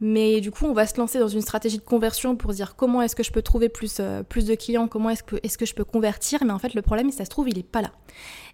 Mais 0.00 0.40
du 0.40 0.50
coup, 0.50 0.66
on 0.66 0.74
va 0.74 0.86
se 0.86 0.98
lancer 0.98 1.18
dans 1.18 1.28
une 1.28 1.40
stratégie 1.40 1.78
de 1.78 1.82
conversion 1.82 2.36
pour 2.36 2.52
dire 2.52 2.76
comment 2.76 3.00
est-ce 3.00 3.16
que 3.16 3.22
je 3.22 3.32
peux 3.32 3.42
trouver 3.42 3.68
plus, 3.68 3.96
euh, 4.00 4.22
plus 4.22 4.44
de 4.44 4.54
clients, 4.54 4.86
comment 4.86 5.08
est-ce 5.10 5.22
que, 5.22 5.36
est 5.36 5.56
que 5.56 5.66
je 5.66 5.74
peux 5.74 5.84
convertir. 5.84 6.44
Mais 6.44 6.52
en 6.52 6.58
fait, 6.58 6.74
le 6.74 6.82
problème, 6.82 7.10
ça 7.10 7.24
se 7.24 7.30
trouve, 7.30 7.48
il 7.48 7.56
n'est 7.56 7.62
pas 7.62 7.80
là. 7.80 7.90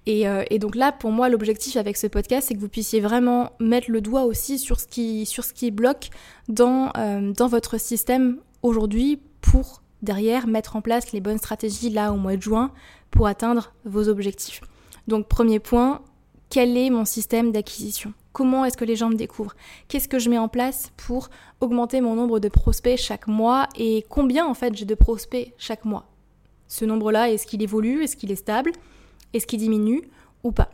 Et, 0.06 0.28
euh, 0.28 0.44
et, 0.49 0.59
donc 0.59 0.75
là, 0.75 0.92
pour 0.92 1.11
moi, 1.11 1.28
l'objectif 1.28 1.76
avec 1.76 1.97
ce 1.97 2.06
podcast, 2.06 2.49
c'est 2.49 2.54
que 2.54 2.61
vous 2.61 2.68
puissiez 2.68 3.00
vraiment 3.00 3.50
mettre 3.59 3.90
le 3.90 4.00
doigt 4.00 4.25
aussi 4.25 4.59
sur 4.59 4.80
ce 4.80 4.87
qui, 4.87 5.26
sur 5.26 5.44
ce 5.44 5.52
qui 5.52 5.70
bloque 5.70 6.11
dans, 6.49 6.92
dans 7.37 7.49
votre 7.49 7.78
système 7.78 8.38
aujourd'hui 8.62 9.20
pour 9.40 9.82
derrière 10.02 10.47
mettre 10.47 10.76
en 10.76 10.80
place 10.80 11.12
les 11.12 11.21
bonnes 11.21 11.38
stratégies 11.38 11.90
là 11.90 12.12
au 12.12 12.16
mois 12.16 12.37
de 12.37 12.42
juin 12.42 12.73
pour 13.11 13.26
atteindre 13.26 13.73
vos 13.85 14.09
objectifs. 14.09 14.61
Donc 15.09 15.28
premier 15.28 15.59
point, 15.59 16.02
quel 16.49 16.76
est 16.76 16.90
mon 16.90 17.04
système 17.04 17.52
d'acquisition? 17.52 18.12
Comment 18.33 18.64
est-ce 18.64 18.76
que 18.76 18.85
les 18.85 18.97
gens 18.97 19.11
me 19.11 19.16
découvrent? 19.16 19.54
Qu'est-ce 19.88 20.09
que 20.09 20.19
je 20.19 20.30
mets 20.30 20.38
en 20.38 20.49
place 20.49 20.92
pour 20.97 21.30
augmenter 21.61 22.00
mon 22.00 22.14
nombre 22.14 22.38
de 22.38 22.49
prospects 22.49 22.99
chaque 22.99 23.26
mois 23.26 23.69
et 23.76 24.04
combien 24.09 24.47
en 24.47 24.54
fait 24.54 24.75
j'ai 24.75 24.85
de 24.85 24.95
prospects 24.95 25.52
chaque 25.59 25.85
mois? 25.85 26.07
Ce 26.69 26.85
nombre-là, 26.85 27.30
est-ce 27.30 27.47
qu'il 27.47 27.62
évolue? 27.62 28.02
Est-ce 28.04 28.16
qu'il 28.16 28.30
est 28.30 28.37
stable? 28.37 28.71
Est-ce 29.35 29.47
qu'il 29.47 29.59
diminue 29.59 30.09
ou 30.45 30.52
pas? 30.52 30.71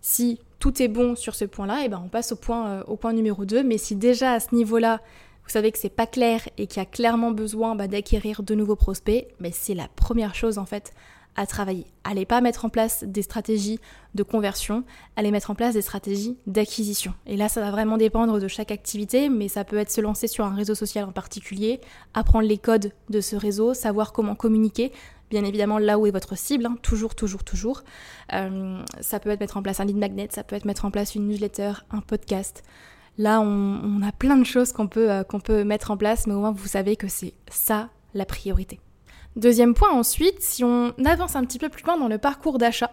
Si 0.00 0.38
tout 0.60 0.80
est 0.80 0.88
bon 0.88 1.16
sur 1.16 1.34
ce 1.34 1.44
point-là, 1.44 1.82
eh 1.84 1.88
ben 1.88 2.00
on 2.04 2.08
passe 2.08 2.30
au 2.32 2.36
point, 2.36 2.68
euh, 2.68 2.82
au 2.86 2.96
point 2.96 3.12
numéro 3.12 3.44
2. 3.44 3.64
Mais 3.64 3.78
si 3.78 3.96
déjà 3.96 4.32
à 4.32 4.40
ce 4.40 4.54
niveau-là, 4.54 5.00
vous 5.46 5.52
savez 5.52 5.70
que 5.70 5.78
c'est 5.78 5.88
pas 5.88 6.06
clair 6.06 6.48
et 6.58 6.66
qu'il 6.66 6.78
y 6.78 6.82
a 6.82 6.86
clairement 6.86 7.30
besoin 7.30 7.76
bah, 7.76 7.86
d'acquérir 7.86 8.42
de 8.42 8.54
nouveaux 8.54 8.76
prospects, 8.76 9.28
mais 9.38 9.52
c'est 9.52 9.74
la 9.74 9.88
première 9.88 10.34
chose 10.34 10.58
en 10.58 10.66
fait 10.66 10.92
à 11.36 11.46
travailler. 11.46 11.86
Allez 12.02 12.24
pas 12.24 12.40
mettre 12.40 12.64
en 12.64 12.68
place 12.68 13.04
des 13.04 13.22
stratégies 13.22 13.78
de 14.14 14.22
conversion, 14.22 14.84
allez 15.16 15.30
mettre 15.30 15.50
en 15.50 15.54
place 15.54 15.74
des 15.74 15.82
stratégies 15.82 16.38
d'acquisition. 16.46 17.14
Et 17.26 17.36
là, 17.36 17.48
ça 17.48 17.60
va 17.60 17.70
vraiment 17.70 17.98
dépendre 17.98 18.40
de 18.40 18.48
chaque 18.48 18.70
activité, 18.70 19.28
mais 19.28 19.48
ça 19.48 19.64
peut 19.64 19.76
être 19.76 19.92
se 19.92 20.00
lancer 20.00 20.26
sur 20.26 20.44
un 20.44 20.54
réseau 20.54 20.74
social 20.74 21.04
en 21.04 21.12
particulier, 21.12 21.80
apprendre 22.14 22.48
les 22.48 22.58
codes 22.58 22.92
de 23.10 23.20
ce 23.20 23.36
réseau, 23.36 23.74
savoir 23.74 24.12
comment 24.12 24.34
communiquer. 24.34 24.92
Bien 25.30 25.44
évidemment, 25.44 25.78
là 25.78 25.98
où 25.98 26.06
est 26.06 26.10
votre 26.10 26.38
cible, 26.38 26.66
hein, 26.66 26.76
toujours, 26.82 27.14
toujours, 27.14 27.44
toujours. 27.44 27.82
Euh, 28.32 28.82
ça 29.00 29.20
peut 29.20 29.30
être 29.30 29.40
mettre 29.40 29.56
en 29.56 29.62
place 29.62 29.80
un 29.80 29.84
lead 29.84 29.96
magnet, 29.96 30.28
ça 30.30 30.42
peut 30.42 30.56
être 30.56 30.64
mettre 30.64 30.84
en 30.84 30.90
place 30.90 31.14
une 31.14 31.28
newsletter, 31.28 31.72
un 31.90 32.00
podcast. 32.00 32.62
Là, 33.18 33.40
on, 33.40 34.02
a 34.02 34.12
plein 34.12 34.36
de 34.36 34.44
choses 34.44 34.72
qu'on 34.72 34.88
peut, 34.88 35.10
euh, 35.10 35.24
qu'on 35.24 35.40
peut 35.40 35.64
mettre 35.64 35.90
en 35.90 35.96
place, 35.96 36.26
mais 36.26 36.34
au 36.34 36.40
moins 36.40 36.52
vous 36.52 36.68
savez 36.68 36.96
que 36.96 37.08
c'est 37.08 37.34
ça 37.50 37.88
la 38.14 38.26
priorité. 38.26 38.78
Deuxième 39.36 39.74
point 39.74 39.90
ensuite, 39.90 40.40
si 40.40 40.64
on 40.64 40.94
avance 41.04 41.36
un 41.36 41.44
petit 41.44 41.58
peu 41.58 41.68
plus 41.68 41.84
loin 41.84 41.98
dans 41.98 42.08
le 42.08 42.16
parcours 42.16 42.56
d'achat, 42.56 42.90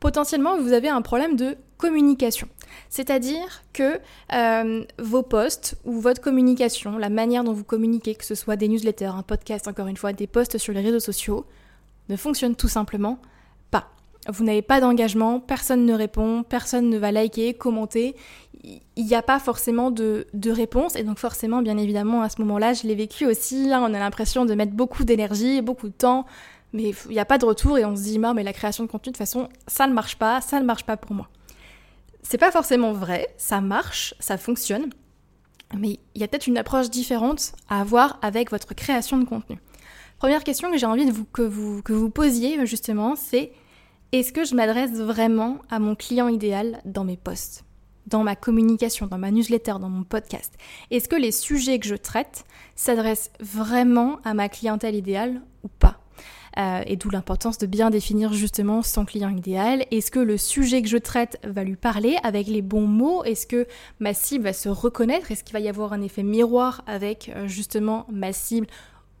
potentiellement 0.00 0.60
vous 0.60 0.72
avez 0.72 0.88
un 0.88 1.02
problème 1.02 1.36
de 1.36 1.56
communication. 1.76 2.48
C'est-à-dire 2.88 3.62
que 3.72 4.00
euh, 4.32 4.84
vos 4.98 5.22
posts 5.22 5.76
ou 5.84 6.00
votre 6.00 6.20
communication, 6.20 6.98
la 6.98 7.10
manière 7.10 7.44
dont 7.44 7.52
vous 7.52 7.64
communiquez, 7.64 8.16
que 8.16 8.24
ce 8.24 8.34
soit 8.34 8.56
des 8.56 8.66
newsletters, 8.68 9.06
un 9.06 9.22
podcast, 9.22 9.68
encore 9.68 9.86
une 9.86 9.96
fois, 9.96 10.12
des 10.12 10.26
posts 10.26 10.58
sur 10.58 10.72
les 10.72 10.80
réseaux 10.80 11.00
sociaux, 11.00 11.46
ne 12.08 12.16
fonctionne 12.16 12.56
tout 12.56 12.68
simplement 12.68 13.18
pas. 13.70 13.90
Vous 14.28 14.44
n'avez 14.44 14.62
pas 14.62 14.80
d'engagement, 14.80 15.38
personne 15.38 15.86
ne 15.86 15.94
répond, 15.94 16.42
personne 16.42 16.90
ne 16.90 16.98
va 16.98 17.12
liker, 17.12 17.54
commenter 17.54 18.16
il 18.96 19.04
n'y 19.04 19.14
a 19.14 19.22
pas 19.22 19.38
forcément 19.38 19.90
de, 19.90 20.26
réponse. 20.46 20.96
Et 20.96 21.02
donc 21.02 21.18
forcément, 21.18 21.62
bien 21.62 21.76
évidemment, 21.76 22.22
à 22.22 22.28
ce 22.28 22.40
moment-là, 22.42 22.72
je 22.72 22.86
l'ai 22.86 22.94
vécu 22.94 23.26
aussi. 23.26 23.70
On 23.70 23.84
a 23.84 23.98
l'impression 23.98 24.44
de 24.44 24.54
mettre 24.54 24.72
beaucoup 24.72 25.04
d'énergie, 25.04 25.60
beaucoup 25.62 25.88
de 25.88 25.94
temps, 25.94 26.26
mais 26.72 26.92
il 27.06 27.12
n'y 27.12 27.18
a 27.18 27.24
pas 27.24 27.38
de 27.38 27.44
retour 27.44 27.78
et 27.78 27.84
on 27.84 27.96
se 27.96 28.02
dit, 28.02 28.18
mais 28.18 28.42
la 28.42 28.52
création 28.52 28.84
de 28.84 28.88
contenu, 28.90 29.12
de 29.12 29.16
toute 29.16 29.18
façon, 29.18 29.48
ça 29.66 29.86
ne 29.86 29.92
marche 29.92 30.16
pas, 30.16 30.40
ça 30.40 30.60
ne 30.60 30.64
marche 30.64 30.84
pas 30.84 30.96
pour 30.96 31.14
moi. 31.14 31.28
C'est 32.22 32.38
pas 32.38 32.50
forcément 32.50 32.92
vrai, 32.92 33.28
ça 33.36 33.60
marche, 33.60 34.14
ça 34.18 34.38
fonctionne, 34.38 34.86
mais 35.76 35.98
il 36.14 36.20
y 36.20 36.24
a 36.24 36.28
peut-être 36.28 36.46
une 36.46 36.56
approche 36.56 36.88
différente 36.88 37.52
à 37.68 37.80
avoir 37.80 38.18
avec 38.22 38.50
votre 38.50 38.74
création 38.74 39.18
de 39.18 39.24
contenu. 39.24 39.58
Première 40.18 40.42
question 40.42 40.70
que 40.70 40.78
j'ai 40.78 40.86
envie 40.86 41.06
que, 41.32 41.42
vous, 41.42 41.82
que 41.82 41.92
vous 41.92 42.08
posiez 42.08 42.64
justement, 42.66 43.14
c'est 43.14 43.52
est-ce 44.12 44.32
que 44.32 44.44
je 44.44 44.54
m'adresse 44.54 44.92
vraiment 44.92 45.58
à 45.70 45.78
mon 45.78 45.94
client 45.94 46.28
idéal 46.28 46.80
dans 46.84 47.04
mes 47.04 47.16
posts? 47.16 47.64
Dans 48.06 48.22
ma 48.22 48.36
communication, 48.36 49.06
dans 49.06 49.18
ma 49.18 49.30
newsletter, 49.30 49.74
dans 49.80 49.88
mon 49.88 50.04
podcast. 50.04 50.54
Est-ce 50.90 51.08
que 51.08 51.16
les 51.16 51.32
sujets 51.32 51.78
que 51.78 51.86
je 51.86 51.94
traite 51.94 52.44
s'adressent 52.76 53.30
vraiment 53.40 54.18
à 54.24 54.34
ma 54.34 54.48
clientèle 54.48 54.94
idéale 54.94 55.42
ou 55.62 55.68
pas? 55.68 56.00
Euh, 56.56 56.82
et 56.86 56.94
d'où 56.96 57.10
l'importance 57.10 57.58
de 57.58 57.66
bien 57.66 57.90
définir 57.90 58.32
justement 58.32 58.82
son 58.82 59.04
client 59.04 59.30
idéal. 59.30 59.84
Est-ce 59.90 60.12
que 60.12 60.20
le 60.20 60.36
sujet 60.36 60.82
que 60.82 60.88
je 60.88 60.98
traite 60.98 61.38
va 61.42 61.64
lui 61.64 61.74
parler 61.74 62.16
avec 62.22 62.46
les 62.46 62.62
bons 62.62 62.86
mots? 62.86 63.24
Est-ce 63.24 63.48
que 63.48 63.66
ma 63.98 64.14
cible 64.14 64.44
va 64.44 64.52
se 64.52 64.68
reconnaître? 64.68 65.32
Est-ce 65.32 65.42
qu'il 65.42 65.52
va 65.52 65.58
y 65.58 65.68
avoir 65.68 65.92
un 65.92 66.00
effet 66.00 66.22
miroir 66.22 66.84
avec 66.86 67.32
euh, 67.34 67.48
justement 67.48 68.06
ma 68.12 68.32
cible 68.32 68.68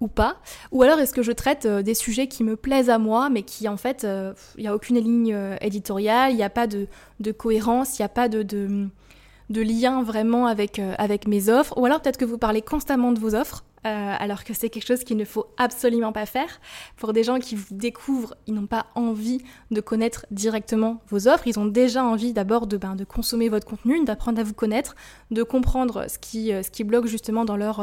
ou 0.04 0.08
pas. 0.08 0.36
Ou 0.70 0.82
alors 0.82 1.00
est-ce 1.00 1.14
que 1.14 1.22
je 1.22 1.32
traite 1.32 1.64
euh, 1.64 1.82
des 1.82 1.94
sujets 1.94 2.28
qui 2.28 2.44
me 2.44 2.56
plaisent 2.56 2.90
à 2.90 2.98
moi, 2.98 3.30
mais 3.30 3.42
qui 3.42 3.66
en 3.68 3.78
fait, 3.78 4.02
il 4.02 4.08
euh, 4.08 4.32
n'y 4.58 4.68
a 4.68 4.74
aucune 4.74 4.98
ligne 4.98 5.34
euh, 5.34 5.56
éditoriale, 5.60 6.30
il 6.32 6.36
n'y 6.36 6.42
a 6.42 6.50
pas 6.50 6.66
de, 6.66 6.86
cohérence, 7.32 7.98
il 7.98 8.02
n'y 8.02 8.06
a 8.06 8.10
pas 8.10 8.28
de, 8.28 8.42
de, 8.42 9.62
lien 9.62 10.02
vraiment 10.02 10.46
avec, 10.46 10.78
avec 10.98 11.26
mes 11.26 11.48
offres. 11.48 11.76
Ou 11.78 11.86
alors 11.86 12.02
peut-être 12.02 12.18
que 12.18 12.26
vous 12.26 12.38
parlez 12.38 12.60
constamment 12.60 13.12
de 13.12 13.18
vos 13.18 13.34
offres, 13.34 13.64
alors 13.82 14.44
que 14.44 14.54
c'est 14.54 14.70
quelque 14.70 14.86
chose 14.86 15.04
qu'il 15.04 15.18
ne 15.18 15.24
faut 15.24 15.46
absolument 15.58 16.12
pas 16.12 16.26
faire. 16.26 16.60
Pour 16.96 17.12
des 17.12 17.22
gens 17.22 17.38
qui 17.38 17.54
vous 17.54 17.66
découvrent, 17.70 18.34
ils 18.46 18.54
n'ont 18.54 18.66
pas 18.66 18.86
envie 18.94 19.42
de 19.70 19.80
connaître 19.80 20.26
directement 20.30 21.02
vos 21.08 21.28
offres, 21.28 21.46
ils 21.46 21.58
ont 21.58 21.66
déjà 21.66 22.02
envie 22.02 22.32
d'abord 22.32 22.66
de, 22.66 22.76
ben, 22.76 22.96
de 22.96 23.04
consommer 23.04 23.48
votre 23.48 23.66
contenu, 23.66 24.02
d'apprendre 24.04 24.40
à 24.40 24.42
vous 24.42 24.54
connaître, 24.54 24.96
de 25.30 25.42
comprendre 25.42 26.06
ce 26.08 26.18
qui, 26.18 26.48
ce 26.48 26.70
qui 26.70 26.84
bloque 26.84 27.06
justement 27.06 27.44
dans 27.44 27.56
leur 27.56 27.82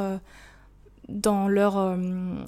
dans 1.12 1.48
leur, 1.48 1.77
euh, 1.77 1.96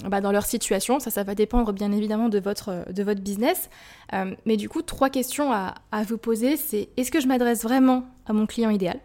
bah, 0.08 0.20
dans 0.20 0.32
leur 0.32 0.46
situation. 0.46 0.98
Ça, 0.98 1.10
ça 1.10 1.22
va 1.22 1.34
dépendre 1.34 1.72
bien 1.72 1.92
évidemment 1.92 2.28
de 2.28 2.40
votre, 2.40 2.90
de 2.92 3.02
votre 3.02 3.20
business. 3.20 3.68
Euh, 4.12 4.34
mais 4.46 4.56
du 4.56 4.68
coup, 4.68 4.82
trois 4.82 5.10
questions 5.10 5.52
à, 5.52 5.74
vous 6.06 6.18
poser, 6.18 6.56
c'est 6.56 6.88
est-ce 6.96 7.10
que 7.10 7.20
je 7.20 7.26
m'adresse 7.26 7.62
vraiment 7.62 8.04
à 8.26 8.32
mon 8.32 8.46
client 8.46 8.70
idéal? 8.70 8.98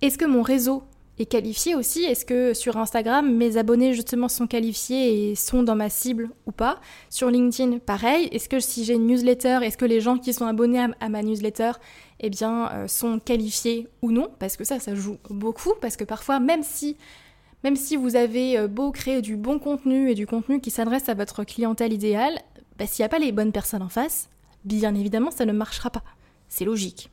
Est-ce 0.00 0.18
que 0.18 0.24
mon 0.24 0.42
réseau 0.42 0.84
est 1.18 1.26
qualifié 1.26 1.74
aussi? 1.74 2.04
Est-ce 2.04 2.24
que 2.24 2.54
sur 2.54 2.76
Instagram, 2.76 3.34
mes 3.34 3.56
abonnés 3.56 3.94
justement 3.94 4.28
sont 4.28 4.46
qualifiés 4.46 5.30
et 5.30 5.34
sont 5.34 5.62
dans 5.62 5.76
ma 5.76 5.90
cible 5.90 6.30
ou 6.46 6.52
pas? 6.52 6.80
Sur 7.10 7.30
LinkedIn, 7.30 7.78
pareil. 7.78 8.28
Est-ce 8.32 8.48
que 8.48 8.60
si 8.60 8.84
j'ai 8.84 8.94
une 8.94 9.06
newsletter, 9.06 9.60
est-ce 9.62 9.76
que 9.76 9.84
les 9.84 10.00
gens 10.00 10.18
qui 10.18 10.32
sont 10.32 10.46
abonnés 10.46 10.86
à, 11.00 11.08
ma 11.08 11.22
newsletter 11.22 11.72
eh 12.20 12.30
bien, 12.30 12.70
euh, 12.72 12.88
sont 12.88 13.18
qualifiés 13.18 13.88
ou 14.00 14.12
non? 14.12 14.28
Parce 14.38 14.56
que 14.56 14.64
ça, 14.64 14.78
ça 14.78 14.94
joue 14.94 15.18
beaucoup. 15.28 15.74
Parce 15.80 15.96
que 15.96 16.04
parfois, 16.04 16.40
même 16.40 16.62
si 16.62 16.96
même 17.64 17.76
si 17.76 17.96
vous 17.96 18.16
avez 18.16 18.58
euh, 18.58 18.68
beau 18.68 18.90
créer 18.90 19.22
du 19.22 19.36
bon 19.36 19.58
contenu 19.58 20.10
et 20.10 20.14
du 20.14 20.26
contenu 20.26 20.60
qui 20.60 20.70
s'adresse 20.70 21.08
à 21.08 21.14
votre 21.14 21.44
clientèle 21.44 21.92
idéale, 21.92 22.38
bah, 22.78 22.86
s'il 22.86 23.02
n'y 23.02 23.06
a 23.06 23.08
pas 23.08 23.18
les 23.18 23.32
bonnes 23.32 23.52
personnes 23.52 23.82
en 23.82 23.88
face, 23.88 24.28
bien 24.64 24.94
évidemment, 24.94 25.30
ça 25.30 25.44
ne 25.44 25.52
marchera 25.52 25.90
pas. 25.90 26.02
C'est 26.48 26.64
logique. 26.64 27.10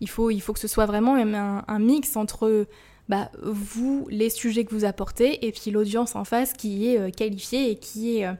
Il 0.00 0.08
faut, 0.08 0.30
que 0.30 0.58
ce 0.58 0.68
soit 0.68 0.86
vraiment 0.86 1.14
un, 1.14 1.64
un 1.66 1.78
mix 1.78 2.16
entre 2.16 2.66
bah, 3.08 3.30
vous, 3.42 4.06
les 4.10 4.30
sujets 4.30 4.64
que 4.64 4.74
vous 4.74 4.84
apportez, 4.84 5.46
et 5.46 5.52
puis 5.52 5.70
l'audience 5.70 6.14
en 6.14 6.24
face 6.24 6.52
qui 6.52 6.88
est 6.88 6.98
euh, 6.98 7.10
qualifiée 7.10 7.70
et 7.70 7.76
qui 7.76 8.16
est 8.16 8.26
euh, 8.26 8.32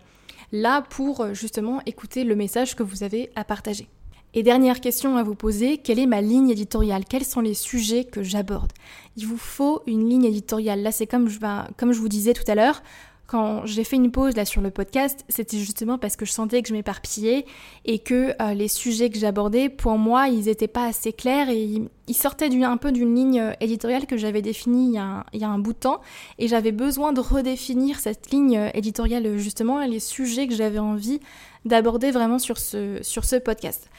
là 0.53 0.83
pour 0.83 1.35
justement 1.35 1.81
écouter 1.87 2.25
le 2.25 2.37
message 2.37 2.77
que 2.77 2.83
vous 2.83 3.03
avez 3.03 3.31
à 3.35 3.45
partager. 3.45 3.89
Et 4.33 4.45
dernière 4.45 4.81
question 4.81 5.17
à 5.17 5.25
vous 5.25 5.35
poser, 5.35 5.79
quelle 5.79 5.99
est 5.99 6.07
ma 6.07 6.21
ligne 6.21 6.51
éditoriale? 6.51 7.05
Quels 7.05 7.25
sont 7.25 7.41
les 7.41 7.55
sujets 7.55 8.05
que 8.05 8.23
j'aborde? 8.23 8.73
Il 9.17 9.27
vous 9.27 9.37
faut 9.37 9.83
une 9.89 10.09
ligne 10.09 10.25
éditoriale. 10.25 10.83
Là, 10.83 10.93
c'est 10.93 11.09
comme 11.09 11.29
je, 11.29 11.41
comme 11.77 11.93
je 11.93 11.99
vous 11.99 12.09
disais 12.09 12.33
tout 12.33 12.49
à 12.49 12.55
l'heure, 12.55 12.83
quand 13.31 13.65
j'ai 13.65 13.85
fait 13.85 13.95
une 13.95 14.11
pause 14.11 14.35
là 14.35 14.45
sur 14.45 14.61
le 14.61 14.71
podcast, 14.71 15.25
c'était 15.29 15.59
justement 15.59 15.99
parce 15.99 16.17
que 16.17 16.27
je 16.27 16.33
sentais 16.33 16.63
que 16.63 16.69
je 16.69 16.73
m'éparpillais 16.73 17.47
et 17.85 18.01
que 18.01 18.35
euh, 18.43 18.55
les 18.55 18.67
sujets 18.67 19.09
que 19.09 19.21
j'abordais, 19.21 19.69
pour 19.69 19.99
moi, 19.99 20.27
ils 20.27 20.47
n'étaient 20.47 20.67
pas 20.67 20.87
assez 20.87 21.13
clairs 21.13 21.49
et 21.49 21.81
ils, 22.09 22.15
sortaient 22.15 22.53
un 22.65 22.77
peu 22.77 22.91
d'une 22.91 23.15
ligne 23.15 23.41
euh, 23.41 23.53
éditoriale 23.61 24.07
que 24.07 24.17
j'avais 24.17 24.43
définie 24.43 24.89
il 24.89 24.95
y, 25.41 25.45
a 25.45 25.49
un, 25.49 25.59
bout 25.61 25.75
de 25.75 25.79
temps 25.79 26.01
et 26.41 26.49
j'avais 26.49 26.73
besoin 26.73 27.13
de 27.13 27.21
redéfinir 27.21 28.01
cette 28.01 28.33
ligne 28.33 28.59
euh, 28.59 28.71
éditoriale 28.75 29.39
justement 29.39 29.81
et 29.81 29.87
les 29.87 30.01
sujets 30.01 30.49
que 30.49 30.55
j'avais 30.55 30.81
envie 30.81 31.21
d'aborder 31.65 32.11
vraiment 32.11 32.41
sur 32.41 32.59
ce, 32.59 32.99
sur 33.03 33.25
ce 33.25 33.37
podcast. 33.37 33.91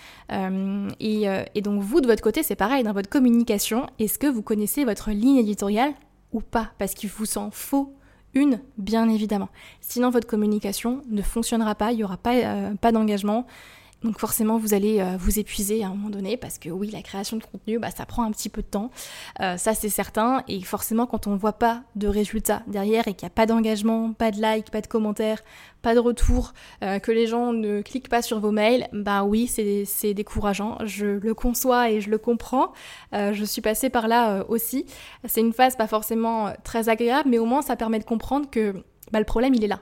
et, 1.00 1.26
et 1.56 1.62
donc 1.62 1.82
vous, 1.82 2.02
de 2.02 2.08
votre 2.08 2.22
côté, 2.22 2.44
c'est 2.44 2.56
pareil, 2.56 2.84
dans 2.84 2.92
votre 2.92 3.10
communication, 3.10 3.86
est-ce 3.98 4.20
que 4.20 4.28
vous 4.28 4.42
connaissez 4.42 4.84
votre 4.84 5.12
ligne 5.12 5.38
éditoriale 5.38 5.94
ou 6.34 6.42
pas? 6.42 6.72
Parce 6.80 6.96
qu'il 6.96 7.10
vous 7.10 7.38
en 7.38 7.50
faut 7.50 7.94
une, 8.34 8.60
bien 8.78 9.10
évidemment. 9.10 9.50
Sinon, 9.82 10.10
votre 10.10 10.28
communication 10.28 11.02
ne 11.10 11.22
fonctionnera 11.22 11.76
pas, 11.76 11.92
il 11.92 11.98
n'y 11.98 12.04
aura 12.04 12.18
pas, 12.18 12.36
euh, 12.36 12.92
d'engagement. 12.92 13.46
Donc 14.04 14.18
forcément, 14.18 14.58
vous 14.58 14.74
allez 14.74 15.00
euh, 15.00 15.16
vous 15.18 15.38
épuiser 15.38 15.84
à 15.84 15.88
un 15.88 15.90
moment 15.92 16.10
donné 16.10 16.36
parce 16.36 16.58
que 16.58 16.70
oui, 16.70 16.90
la 16.90 17.04
création 17.04 17.38
de 17.38 17.44
contenu, 17.44 17.78
bah, 17.78 17.92
ça 17.92 18.06
prend 18.06 18.24
un 18.24 18.32
petit 18.32 18.50
peu 18.50 18.64
de 18.64 18.68
temps. 18.68 18.90
Euh, 19.40 19.58
ça, 19.58 19.76
c'est 19.76 19.90
certain. 19.90 20.44
Et 20.48 20.62
forcément, 20.62 21.06
quand 21.06 21.28
on 21.28 21.32
ne 21.32 21.38
voit 21.38 21.54
pas 21.54 21.84
de 21.96 22.08
résultats 22.08 22.64
derrière 22.66 23.08
et 23.08 23.14
qu'il 23.14 23.28
n'y 23.28 23.32
a 23.32 23.36
pas 23.36 23.46
d'engagement, 23.46 24.14
pas 24.14 24.32
de 24.32 24.42
like, 24.42 24.72
pas 24.72 24.82
de 24.82 24.88
commentaires, 24.88 25.44
pas 25.84 25.94
de 25.94 26.00
retour, 26.00 26.54
euh, 26.84 26.98
que 26.98 27.12
les 27.12 27.28
gens 27.28 27.54
ne 27.54 27.82
cliquent 27.82 28.10
pas 28.10 28.24
sur 28.24 28.40
vos 28.40 28.52
mails, 28.52 28.88
bah 28.92 29.24
oui, 29.24 29.48
c'est 29.48 30.14
décourageant. 30.16 30.78
Je 30.84 31.06
le 31.06 31.34
conçois 31.36 31.92
et 31.92 32.02
je 32.02 32.10
le 32.10 32.18
comprends. 32.18 32.74
je 33.14 33.44
suis 33.46 33.62
passée 33.62 33.90
par 33.90 34.08
là 34.08 34.44
aussi. 34.50 34.86
C'est 35.26 35.42
une 35.42 35.54
phase 35.54 35.76
pas 35.76 35.88
forcément 35.88 36.54
très 36.64 36.90
agréable, 36.90 37.30
mais 37.30 37.38
au 37.38 37.46
moins, 37.46 37.62
ça 37.62 37.76
permet 37.76 38.00
de 38.00 38.04
comprendre 38.04 38.50
que 38.50 38.74
bah, 39.12 39.20
le 39.20 39.26
problème, 39.26 39.54
il 39.54 39.64
est 39.64 39.68
là. 39.68 39.80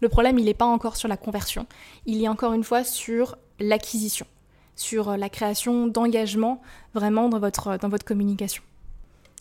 Le 0.00 0.08
problème, 0.08 0.38
il 0.38 0.44
n'est 0.44 0.54
pas 0.54 0.66
encore 0.66 0.96
sur 0.96 1.08
la 1.08 1.16
conversion. 1.16 1.66
Il 2.04 2.22
est 2.22 2.28
encore 2.28 2.52
une 2.52 2.64
fois 2.64 2.84
sur 2.84 3.36
l'acquisition, 3.60 4.26
sur 4.76 5.10
euh, 5.10 5.16
la 5.16 5.28
création 5.28 5.86
d'engagement 5.86 6.60
vraiment 6.94 7.28
dans 7.28 7.38
votre, 7.38 7.78
dans 7.78 7.88
votre 7.88 8.04
communication. 8.04 8.62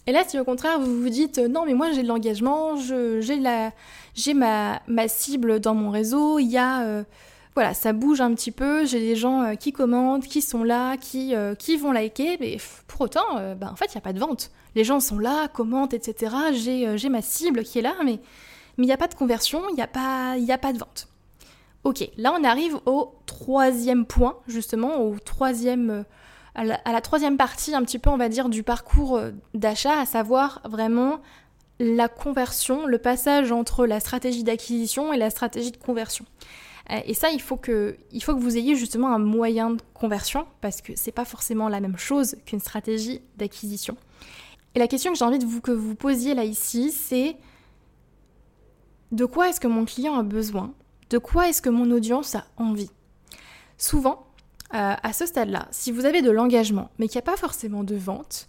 Et 0.05 0.11
là, 0.11 0.23
si 0.27 0.37
au 0.37 0.43
contraire 0.43 0.79
vous 0.79 1.01
vous 1.01 1.09
dites 1.09 1.37
euh, 1.37 1.47
non 1.47 1.65
mais 1.65 1.73
moi 1.73 1.91
j'ai 1.91 2.03
de 2.03 2.07
l'engagement, 2.07 2.75
j'ai 2.75 4.33
ma, 4.33 4.81
ma 4.87 5.07
cible 5.07 5.59
dans 5.59 5.75
mon 5.75 5.89
réseau, 5.89 6.39
il 6.39 6.51
y 6.51 6.57
a 6.57 6.81
euh, 6.83 7.03
voilà 7.55 7.73
ça 7.73 7.93
bouge 7.93 8.19
un 8.19 8.33
petit 8.33 8.51
peu, 8.51 8.85
j'ai 8.85 8.99
des 8.99 9.15
gens 9.15 9.55
qui 9.55 9.71
commentent, 9.71 10.25
qui 10.25 10.41
sont 10.41 10.63
là, 10.63 10.97
qui, 10.97 11.35
qui 11.59 11.77
vont 11.77 11.91
liker, 11.91 12.37
mais 12.39 12.57
pour 12.87 13.01
autant, 13.01 13.55
bah, 13.55 13.69
en 13.71 13.75
fait 13.75 13.85
il 13.85 13.95
n'y 13.95 13.99
a 13.99 14.01
pas 14.01 14.13
de 14.13 14.19
vente. 14.19 14.49
Les 14.75 14.83
gens 14.83 14.99
sont 14.99 15.19
là, 15.19 15.47
commentent, 15.49 15.93
etc. 15.93 16.35
J'ai 16.51 17.09
ma 17.09 17.21
cible 17.21 17.61
qui 17.63 17.77
est 17.77 17.83
là, 17.83 17.93
mais 18.03 18.19
il 18.79 18.85
n'y 18.85 18.91
a 18.91 18.97
pas 18.97 19.07
de 19.07 19.13
conversion, 19.13 19.61
il 19.69 19.75
n'y 19.75 19.81
a, 19.81 19.85
a 19.85 20.57
pas 20.57 20.73
de 20.73 20.79
vente. 20.79 21.07
Ok, 21.83 22.09
là 22.17 22.33
on 22.39 22.43
arrive 22.43 22.77
au 22.85 23.15
troisième 23.25 24.05
point, 24.05 24.37
justement, 24.47 25.01
au 25.01 25.19
troisième, 25.19 25.89
euh, 25.89 26.03
à 26.55 26.91
la, 26.91 27.01
troisième 27.01 27.35
partie, 27.35 27.75
un 27.75 27.83
petit 27.83 27.99
peu, 27.99 28.09
on 28.09 28.17
va 28.17 28.29
dire, 28.29 28.47
du 28.47 28.63
parcours 28.63 29.17
euh, 29.17 29.31
d'achat, 29.53 29.99
à 29.99 30.05
savoir 30.05 30.61
vraiment 30.63 31.19
la 31.79 32.07
conversion, 32.07 32.85
le 32.85 32.97
passage 32.99 33.51
entre 33.51 33.85
la 33.85 33.99
stratégie 33.99 34.43
d'acquisition 34.43 35.11
et 35.11 35.17
la 35.17 35.29
stratégie 35.29 35.71
de 35.71 35.77
conversion. 35.77 36.25
Euh, 36.91 36.99
et 37.05 37.13
ça, 37.13 37.31
il 37.31 37.41
faut, 37.41 37.57
que, 37.57 37.97
il 38.11 38.23
faut 38.23 38.33
que 38.33 38.39
vous 38.39 38.57
ayez 38.57 38.75
justement 38.75 39.13
un 39.13 39.19
moyen 39.19 39.71
de 39.71 39.81
conversion, 39.93 40.45
parce 40.61 40.81
que 40.81 40.93
c'est 40.95 41.11
pas 41.11 41.25
forcément 41.25 41.67
la 41.67 41.81
même 41.81 41.97
chose 41.97 42.37
qu'une 42.45 42.59
stratégie 42.59 43.21
d'acquisition. 43.37 43.97
Et 44.75 44.79
la 44.79 44.87
question 44.87 45.11
que 45.11 45.17
j'ai 45.17 45.25
envie 45.25 45.39
de 45.39 45.45
vous, 45.45 45.59
que 45.59 45.71
vous 45.71 45.95
posiez 45.95 46.33
là 46.33 46.45
ici, 46.45 46.91
c'est 46.91 47.35
de 49.11 49.25
quoi 49.25 49.49
est-ce 49.49 49.59
que 49.59 49.67
mon 49.67 49.85
client 49.85 50.15
a 50.15 50.23
besoin? 50.23 50.73
De 51.13 51.19
quoi 51.19 51.47
est-ce 51.47 51.61
que 51.61 51.69
mon 51.69 51.91
audience 51.91 52.33
a 52.33 52.43
envie? 52.57 52.89
Souvent, 53.77 54.25
euh, 54.73 54.95
à 55.03 55.13
ce 55.13 55.27
stade-là, 55.27 55.67
si 55.69 55.91
vous 55.91 56.05
avez 56.05 56.23
de 56.23 56.31
l'engagement, 56.31 56.89
mais 56.97 57.07
qu'il 57.07 57.19
n'y 57.19 57.23
a 57.23 57.31
pas 57.31 57.37
forcément 57.37 57.83
de 57.83 57.93
vente, 57.93 58.47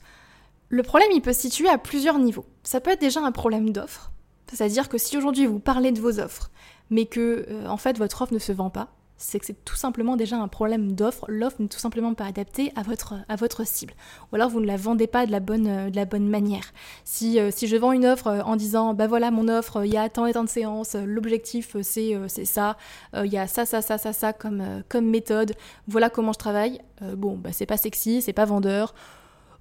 le 0.71 0.83
problème 0.83 1.11
il 1.13 1.21
peut 1.21 1.35
se 1.35 1.43
situer 1.43 1.69
à 1.69 1.77
plusieurs 1.77 2.19
niveaux. 2.19 2.47
Ça 2.63 2.81
peut 2.81 2.93
être 2.93 3.03
déjà 3.03 3.21
un 3.21 3.33
problème 3.33 3.69
d'offre, 3.69 4.13
c'est-à-dire 4.51 4.89
que 4.89 4.97
si 4.97 5.19
aujourd'hui 5.19 5.45
vous 5.45 5.59
parlez 5.59 5.93
de 5.93 6.01
vos 6.01 6.21
offres, 6.21 6.51
mais 6.89 7.05
que 7.05 7.45
euh, 7.51 7.69
en 7.69 7.77
fait 7.77 7.99
votre 7.99 8.23
offre 8.23 8.33
ne 8.33 8.39
se 8.39 8.53
vend 8.53 8.71
pas, 8.71 8.89
c'est 9.17 9.39
que 9.39 9.47
c'est 9.47 9.65
tout 9.65 9.77
simplement 9.77 10.17
déjà 10.17 10.37
un 10.37 10.49
problème 10.49 10.93
d'offre. 10.93 11.25
L'offre 11.29 11.57
n'est 11.61 11.69
tout 11.69 11.79
simplement 11.79 12.15
pas 12.15 12.25
adaptée 12.25 12.73
à 12.77 12.83
votre, 12.83 13.15
à 13.29 13.37
votre 13.37 13.67
cible. 13.67 13.95
Ou 14.33 14.37
alors 14.37 14.51
vous 14.51 14.61
ne 14.61 14.67
la 14.67 14.77
vendez 14.77 15.07
pas 15.07 15.27
de 15.27 15.33
la 15.33 15.41
bonne, 15.41 15.67
euh, 15.67 15.91
de 15.91 15.97
la 15.97 16.05
bonne 16.05 16.29
manière. 16.29 16.73
Si, 17.05 17.39
euh, 17.39 17.51
si 17.53 17.67
je 17.67 17.77
vends 17.77 17.93
une 17.93 18.07
offre 18.07 18.43
en 18.45 18.57
disant, 18.57 18.95
bah 18.95 19.07
voilà 19.07 19.31
mon 19.31 19.49
offre, 19.49 19.85
il 19.85 19.93
y 19.93 19.97
a 19.97 20.09
tant 20.09 20.27
et 20.27 20.33
tant 20.33 20.45
de 20.45 20.49
séances, 20.49 20.95
l'objectif 20.95 21.77
c'est, 21.83 22.19
c'est 22.29 22.45
ça, 22.45 22.77
il 23.15 23.33
y 23.33 23.39
a 23.39 23.47
ça, 23.47 23.65
ça, 23.65 23.83
ça, 23.83 23.99
ça, 23.99 24.13
ça 24.13 24.33
comme, 24.33 24.83
comme 24.89 25.07
méthode, 25.07 25.55
voilà 25.87 26.11
comment 26.11 26.33
je 26.33 26.39
travaille, 26.39 26.81
bon, 27.17 27.37
bah 27.37 27.51
c'est 27.53 27.67
pas 27.67 27.77
sexy, 27.77 28.23
c'est 28.23 28.33
pas 28.33 28.45
vendeur 28.45 28.95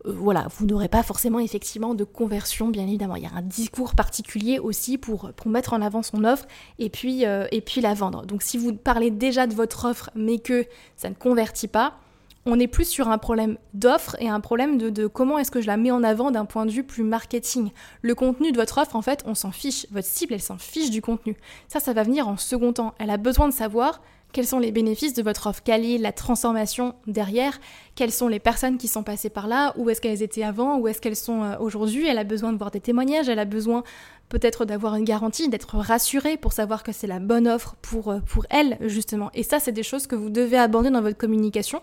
euh, 0.06 0.14
voilà, 0.18 0.48
vous 0.58 0.66
n'aurez 0.66 0.88
pas 0.88 1.04
forcément 1.04 1.40
effectivement 1.40 1.94
de 1.96 2.04
conversion, 2.04 2.70
bien 2.70 2.84
évidemment. 2.84 3.16
Il 3.16 3.24
y 3.24 3.28
a 3.28 3.34
un 3.36 3.42
discours 3.42 3.96
particulier 3.96 4.60
aussi 4.60 4.98
pour, 4.98 5.32
pour 5.34 5.48
mettre 5.50 5.74
en 5.74 5.82
avant 5.82 6.04
son 6.04 6.24
offre 6.24 6.46
et 6.80 6.90
puis, 6.90 7.26
euh, 7.26 7.48
et 7.52 7.62
puis 7.62 7.82
la 7.82 7.94
vendre. 7.94 8.26
Donc 8.26 8.44
si 8.44 8.58
vous 8.58 8.74
parlez 8.74 9.12
déjà 9.12 9.48
de 9.48 9.54
votre 9.54 9.86
offre 9.86 10.10
mais 10.16 10.40
que 10.40 10.66
ça 10.96 11.10
ne 11.10 11.16
convertit 11.16 11.68
pas, 11.68 11.98
on 12.46 12.60
est 12.60 12.68
plus 12.68 12.86
sur 12.86 13.08
un 13.08 13.18
problème 13.18 13.58
d'offre 13.74 14.18
et 14.20 14.28
un 14.28 14.42
problème 14.42 14.78
de, 14.78 14.90
de 14.90 15.08
comment 15.08 15.40
est-ce 15.40 15.52
que 15.52 15.62
je 15.62 15.68
la 15.68 15.78
mets 15.78 15.92
en 15.92 16.04
avant 16.04 16.30
d'un 16.30 16.46
point 16.46 16.66
de 16.66 16.72
vue 16.72 16.84
plus 16.84 17.04
marketing. 17.04 17.72
Le 18.02 18.16
contenu 18.16 18.52
de 18.52 18.58
votre 18.58 18.80
offre, 18.80 18.98
en 18.98 19.02
fait, 19.02 19.24
on 19.26 19.34
s'en 19.34 19.52
fiche. 19.52 19.88
Votre 19.92 20.08
cible, 20.08 20.34
elle 20.34 20.42
s'en 20.42 20.58
fiche 20.58 20.90
du 20.90 21.02
contenu. 21.02 21.38
Ça, 21.70 21.80
ça 21.80 21.94
va 21.94 22.04
venir 22.04 22.28
en 22.28 22.36
second 22.36 22.74
temps. 22.74 22.96
Elle 23.00 23.12
a 23.12 23.18
besoin 23.18 23.48
de 23.48 23.54
savoir 23.54 24.02
quels 24.34 24.48
sont 24.48 24.60
les 24.60 24.72
bénéfices 24.72 25.14
de 25.14 25.22
votre 25.24 25.48
offre, 25.48 25.62
quelle 25.64 25.86
est 25.86 25.98
la 25.98 26.12
transformation 26.12 26.96
derrière, 27.08 27.60
quelles 27.96 28.12
sont 28.12 28.28
les 28.28 28.40
personnes 28.40 28.78
qui 28.78 28.88
sont 28.90 29.04
passées 29.04 29.30
par 29.30 29.48
là, 29.48 29.74
où 29.78 29.90
est-ce 29.90 30.02
qu'elles 30.02 30.24
étaient 30.24 30.44
avant, 30.44 30.78
où 30.80 30.88
est-ce 30.88 31.00
qu'elles 31.00 31.16
sont 31.16 31.44
euh, 31.44 31.56
aujourd'hui, 31.60 32.08
elle 32.08 32.18
a 32.18 32.24
besoin 32.24 32.52
de 32.52 32.58
voir 32.58 32.72
des 32.72 32.82
témoignages, 32.82 33.30
elle 33.30 33.40
a 33.40 33.46
besoin 33.46 33.84
peut-être 34.30 34.66
d'avoir 34.66 34.96
une 34.96 35.06
garantie, 35.06 35.48
d'être 35.48 35.78
rassurée 35.78 36.38
pour 36.38 36.52
savoir 36.52 36.84
que 36.84 36.92
c'est 36.92 37.08
la 37.08 37.20
bonne 37.20 37.48
offre 37.48 37.76
pour, 37.82 38.10
euh, 38.10 38.20
pour 38.20 38.46
elle, 38.50 38.78
justement. 38.82 39.30
Et 39.36 39.44
ça, 39.44 39.60
c'est 39.60 39.72
des 39.72 39.84
choses 39.84 40.08
que 40.08 40.16
vous 40.16 40.32
devez 40.32 40.58
aborder 40.58 40.90
dans 40.90 41.02
votre 41.02 41.18
communication 41.18 41.82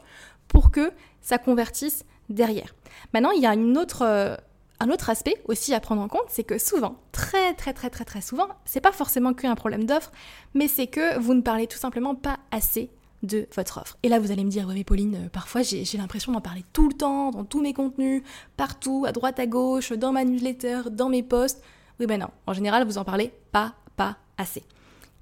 pour 0.49 0.73
que 0.73 0.90
ça 1.21 1.38
convertisse 1.38 2.04
derrière. 2.28 2.75
Maintenant, 3.14 3.30
il 3.30 3.40
y 3.40 3.47
a 3.47 3.54
une 3.54 3.78
autre 3.78 4.02
euh, 4.02 4.37
un 4.80 4.88
autre 4.88 5.10
aspect 5.10 5.37
aussi 5.46 5.75
à 5.75 5.80
prendre 5.80 6.00
en 6.00 6.08
compte, 6.08 6.25
c'est 6.28 6.44
que 6.44 6.58
souvent, 6.58 6.96
très 7.12 7.54
très 7.54 7.75
très 7.75 7.90
très 7.90 8.04
très 8.04 8.22
souvent, 8.22 8.49
c'est 8.64 8.80
pas 8.80 8.92
forcément 8.92 9.34
qu'un 9.34 9.54
problème 9.54 9.84
d'offre, 9.84 10.10
mais 10.54 10.68
c'est 10.68 10.87
que 10.87 11.18
vous 11.18 11.34
ne 11.34 11.42
parlez 11.42 11.66
tout 11.66 11.78
simplement 11.78 12.14
pas 12.14 12.38
assez 12.50 12.90
de 13.22 13.46
votre 13.54 13.78
offre. 13.78 13.99
Et 14.02 14.08
là, 14.08 14.18
vous 14.18 14.30
allez 14.30 14.44
me 14.44 14.50
dire, 14.50 14.66
oui, 14.66 14.75
mais 14.75 14.84
Pauline, 14.84 15.14
euh, 15.26 15.28
parfois 15.28 15.60
j'ai 15.62 15.99
l'impression 15.99 16.32
d'en 16.32 16.40
parler 16.40 16.64
tout 16.72 16.88
le 16.88 16.94
temps, 16.94 17.30
dans 17.30 17.44
tous 17.44 17.60
mes 17.60 17.75
contenus, 17.75 18.22
partout, 18.56 19.04
à 19.06 19.12
droite, 19.12 19.38
à 19.38 19.46
gauche, 19.46 19.92
dans 19.92 20.12
ma 20.12 20.25
newsletter, 20.25 20.90
dans 20.90 21.10
mes 21.10 21.22
posts. 21.22 21.62
Oui, 21.99 22.06
ben 22.06 22.18
non, 22.18 22.30
en 22.46 22.54
général, 22.54 22.87
vous 22.87 22.96
en 22.96 23.04
parlez 23.04 23.32
pas, 23.52 23.75
pas 23.96 24.16
assez. 24.38 24.64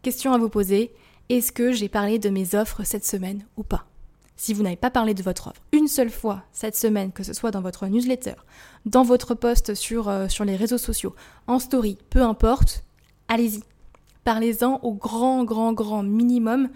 Question 0.02 0.32
à 0.32 0.38
vous 0.38 0.48
poser, 0.48 0.92
est-ce 1.28 1.50
que 1.50 1.72
j'ai 1.72 1.88
parlé 1.88 2.20
de 2.20 2.30
mes 2.30 2.54
offres 2.54 2.84
cette 2.84 3.04
semaine 3.04 3.44
ou 3.56 3.64
pas? 3.64 3.86
Si 4.38 4.54
vous 4.54 4.62
n'avez 4.62 4.76
pas 4.76 4.90
parlé 4.90 5.12
de 5.12 5.22
votre 5.22 5.48
offre 5.48 5.60
une 5.72 5.88
seule 5.88 6.10
fois 6.10 6.44
cette 6.52 6.76
semaine, 6.76 7.12
que 7.12 7.24
ce 7.24 7.34
soit 7.34 7.50
dans 7.50 7.60
votre 7.60 7.86
newsletter, 7.86 8.34
dans 8.86 9.02
votre 9.02 9.34
post 9.34 9.74
sur, 9.74 10.08
euh, 10.08 10.28
sur 10.28 10.46
les 10.46 10.56
réseaux 10.56 10.78
sociaux, 10.78 11.14
en 11.46 11.58
story, 11.58 11.98
peu 12.08 12.22
importe, 12.22 12.84
allez-y. 13.26 13.62
Parlez-en 14.24 14.80
au 14.82 14.94
grand, 14.94 15.44
grand, 15.44 15.72
grand 15.72 16.02
minimum 16.02 16.68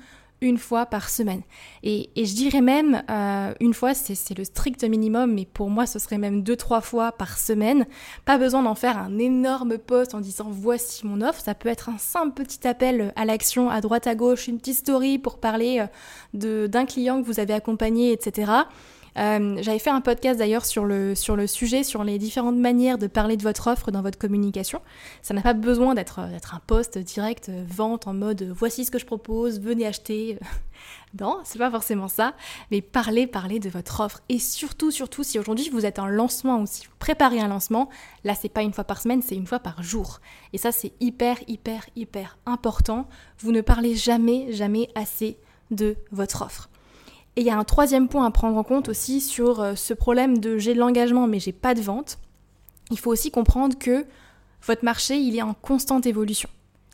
une 0.43 0.59
fois 0.59 0.85
par 0.85 1.09
semaine. 1.09 1.41
Et, 1.83 2.11
je 2.17 2.35
dirais 2.35 2.61
même, 2.61 3.03
euh, 3.09 3.55
une 3.61 3.73
fois, 3.73 3.95
c'est 3.95 4.37
le 4.37 4.45
strict 4.45 4.85
minimum, 4.85 5.33
mais 5.33 5.47
pour 5.47 5.71
moi, 5.71 5.87
ce 5.87 5.99
serait 5.99 6.19
même 6.19 6.43
deux, 6.43 6.57
trois 6.57 6.81
fois 6.81 7.13
par 7.13 7.39
semaine. 7.39 7.87
Pas 8.25 8.37
besoin 8.37 8.63
d'en 8.63 8.75
faire 8.75 8.99
un 8.99 9.19
énorme 9.19 9.79
post 9.79 10.15
en 10.15 10.21
disant 10.21 10.49
voici 10.51 11.07
mon 11.07 11.23
offre. 11.23 11.41
Ça 11.41 11.55
peut 11.55 11.69
être 11.69 11.89
un 11.89 11.99
simple 11.99 12.43
petit 12.43 12.67
appel 12.67 13.13
à 13.17 13.25
l'action 13.25 13.71
à 13.71 13.81
droite 13.81 14.07
à 14.07 14.15
gauche, 14.15 14.49
une 14.49 14.59
petite 14.59 14.79
story 14.79 15.19
pour 15.19 15.39
parler 15.39 15.87
euh, 16.35 16.67
d'un 16.69 16.85
client 16.85 17.23
que 17.23 17.27
vous 17.27 17.41
avez 17.41 17.55
accompagné, 17.55 18.13
etc. 18.13 18.51
Euh, 19.19 19.59
j'avais 19.61 19.79
fait 19.79 19.91
un 19.91 20.01
podcast 20.01 20.39
d'ailleurs 20.39 20.65
sur 20.65 20.85
le, 20.85 21.15
sur 21.15 21.37
le 21.37 21.47
sujet, 21.47 21.83
sur 21.83 22.05
les 22.05 22.19
différentes 22.19 22.57
manières 22.57 22.99
de 22.99 23.07
parler 23.07 23.37
de 23.37 23.43
votre 23.43 23.67
offre 23.71 23.91
dans 23.91 24.03
votre 24.03 24.19
communication. 24.19 24.81
Ça 25.21 25.35
n'a 25.35 25.43
pas 25.43 25.53
besoin 25.53 25.95
d'être 25.95 26.19
un 26.19 26.61
post 26.67 26.99
direct, 26.99 27.49
euh, 27.49 27.65
vente 27.69 28.07
en 28.07 28.15
mode 28.15 28.43
euh, 28.43 28.53
voici 28.55 28.85
ce 28.85 28.91
que 28.91 28.99
je 28.99 29.07
propose, 29.07 29.61
venez 29.61 29.87
acheter. 29.87 30.39
non, 31.21 31.39
c'est 31.45 31.59
pas 31.59 31.71
forcément 31.71 32.09
ça, 32.09 32.35
mais 32.71 32.81
parlez, 32.81 33.27
parlez 33.27 33.59
de 33.59 33.69
votre 33.69 34.01
offre. 34.01 34.21
Et 34.29 34.39
surtout, 34.39 34.91
surtout, 34.91 35.25
si 35.25 35.39
aujourd'hui 35.39 35.69
vous 35.71 35.85
êtes 35.85 35.99
en 35.99 36.07
lancement 36.07 36.61
ou 36.61 36.67
si 36.67 36.87
vous 36.87 36.93
préparez 36.99 37.41
un 37.41 37.49
lancement, 37.49 37.89
là 38.25 38.35
c'est 38.35 38.49
pas 38.49 38.63
une 38.63 38.73
fois 38.73 38.85
par 38.85 39.01
semaine, 39.01 39.23
c'est 39.23 39.37
une 39.37 39.47
fois 39.47 39.61
par 39.61 39.83
jour. 39.83 40.21
Et 40.53 40.59
ça 40.59 40.73
c'est 40.73 40.93
hyper, 41.01 41.37
hyper, 41.49 41.85
hyper 41.97 42.39
important. 42.47 43.07
Vous 43.39 43.53
ne 43.53 43.61
parlez 43.61 43.95
jamais, 43.95 44.53
jamais 44.53 44.89
assez 44.95 45.37
de 45.71 45.97
votre 46.11 46.43
offre. 46.43 46.69
Et 47.37 47.41
il 47.41 47.47
y 47.47 47.51
a 47.51 47.57
un 47.57 47.65
troisième 47.65 48.09
point 48.09 48.27
à 48.27 48.31
prendre 48.31 48.57
en 48.59 48.63
compte 48.63 48.89
aussi 48.89 49.21
sur 49.21 49.61
euh, 49.61 49.75
ce 49.75 49.95
problème 49.95 50.39
de 50.39 50.59
j'ai 50.59 50.75
de 50.75 50.79
l'engagement 50.79 51.27
mais 51.27 51.41
j'ai 51.41 51.53
pas 51.53 51.75
de 51.75 51.81
vente. 51.81 52.19
Il 52.91 52.99
faut 52.99 53.11
aussi 53.11 53.31
comprendre 53.31 53.79
que 53.79 54.05
votre 54.67 54.85
marché, 54.85 55.17
il 55.17 55.37
est 55.37 55.43
en 55.43 55.55
constante 55.55 56.07
évolution. 56.07 56.49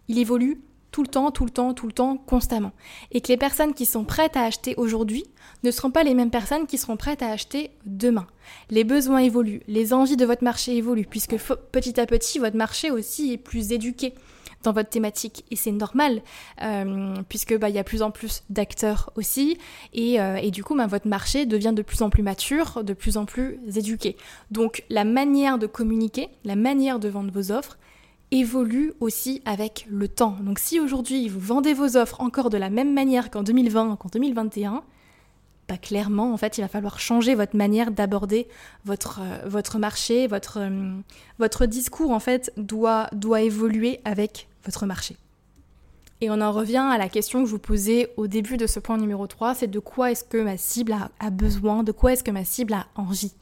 Il 0.06 0.18
évolue 0.18 0.60
tout 0.90 1.02
le 1.02 1.08
temps, 1.08 1.30
tout 1.30 1.44
le 1.44 1.50
temps, 1.50 1.74
tout 1.74 1.86
le 1.86 1.92
temps, 1.92 2.16
constamment. 2.16 2.72
Et 3.12 3.20
que 3.20 3.28
les 3.28 3.36
personnes 3.36 3.74
qui 3.74 3.84
sont 3.84 4.04
prêtes 4.04 4.36
à 4.36 4.44
acheter 4.44 4.74
aujourd'hui 4.76 5.24
ne 5.64 5.70
seront 5.70 5.90
pas 5.90 6.02
les 6.02 6.14
mêmes 6.14 6.30
personnes 6.30 6.66
qui 6.66 6.78
seront 6.78 6.96
prêtes 6.96 7.22
à 7.22 7.30
acheter 7.30 7.70
demain. 7.84 8.26
Les 8.70 8.84
besoins 8.84 9.18
évoluent, 9.18 9.62
les 9.68 9.92
envies 9.92 10.16
de 10.16 10.24
votre 10.24 10.44
marché 10.44 10.76
évoluent, 10.76 11.06
puisque 11.08 11.36
petit 11.72 12.00
à 12.00 12.06
petit, 12.06 12.38
votre 12.38 12.56
marché 12.56 12.90
aussi 12.90 13.32
est 13.32 13.38
plus 13.38 13.72
éduqué 13.72 14.14
dans 14.62 14.72
votre 14.72 14.88
thématique 14.88 15.44
et 15.50 15.56
c'est 15.56 15.72
normal 15.72 16.22
euh, 16.62 17.14
puisque 17.28 17.56
bah 17.58 17.68
y 17.68 17.78
a 17.78 17.84
plus 17.84 18.02
en 18.02 18.10
plus 18.10 18.42
d'acteurs 18.50 19.10
aussi 19.16 19.58
et, 19.92 20.20
euh, 20.20 20.36
et, 20.36 20.50
du 20.50 20.64
coup 20.64 20.74
bah, 20.74 20.86
votre 20.86 21.08
marché 21.08 21.46
devient 21.46 21.72
de 21.74 21.82
plus 21.82 22.02
en 22.02 22.10
plus 22.10 22.22
mature, 22.22 22.82
de 22.84 22.92
plus 22.92 23.16
en 23.16 23.24
plus 23.24 23.58
éduqué. 23.76 24.16
Donc 24.50 24.84
la 24.90 25.04
manière 25.04 25.58
de 25.58 25.66
communiquer, 25.66 26.28
la 26.44 26.56
manière 26.56 26.98
de 26.98 27.08
vendre 27.08 27.32
vos 27.32 27.52
offres 27.52 27.78
évolue 28.30 28.92
aussi 29.00 29.42
avec 29.44 29.86
le 29.88 30.08
temps. 30.08 30.36
Donc 30.40 30.58
si 30.58 30.80
aujourd'hui 30.80 31.28
vous 31.28 31.40
vendez 31.40 31.72
vos 31.72 31.96
offres 31.96 32.20
encore 32.20 32.50
de 32.50 32.58
la 32.58 32.70
même 32.70 32.92
manière 32.92 33.30
qu'en 33.30 33.42
2020, 33.42 33.96
qu'en 33.96 34.08
2021, 34.12 34.82
pas 35.68 35.76
clairement, 35.76 36.32
en 36.32 36.36
fait, 36.38 36.58
il 36.58 36.62
va 36.62 36.68
falloir 36.68 36.98
changer 36.98 37.34
votre 37.34 37.54
manière 37.54 37.92
d'aborder 37.92 38.48
votre, 38.84 39.20
euh, 39.22 39.46
votre 39.46 39.78
marché, 39.78 40.26
votre, 40.26 40.58
votre 41.38 41.66
discours, 41.66 42.10
en 42.10 42.20
fait, 42.20 42.52
doit, 42.56 43.08
doit 43.12 43.42
évoluer 43.42 44.00
avec 44.04 44.48
votre 44.64 44.86
marché. 44.86 45.16
Et 46.20 46.30
on 46.30 46.40
en 46.40 46.50
revient 46.50 46.88
à 46.90 46.98
la 46.98 47.08
question 47.08 47.42
que 47.42 47.46
je 47.46 47.52
vous 47.52 47.60
posais 47.60 48.12
au 48.16 48.26
début 48.26 48.56
de 48.56 48.66
ce 48.66 48.80
point 48.80 48.96
numéro 48.96 49.26
3, 49.26 49.54
c'est 49.54 49.68
de 49.68 49.78
quoi 49.78 50.10
est-ce 50.10 50.24
que 50.24 50.42
ma 50.42 50.56
cible 50.56 50.96
a, 51.20 51.30
besoin, 51.30 51.84
de 51.84 51.92
quoi 51.92 52.14
est-ce 52.14 52.24
que 52.24 52.32
ma 52.32 52.44
cible 52.44 52.72
a 52.72 52.86
envie? 52.96 53.34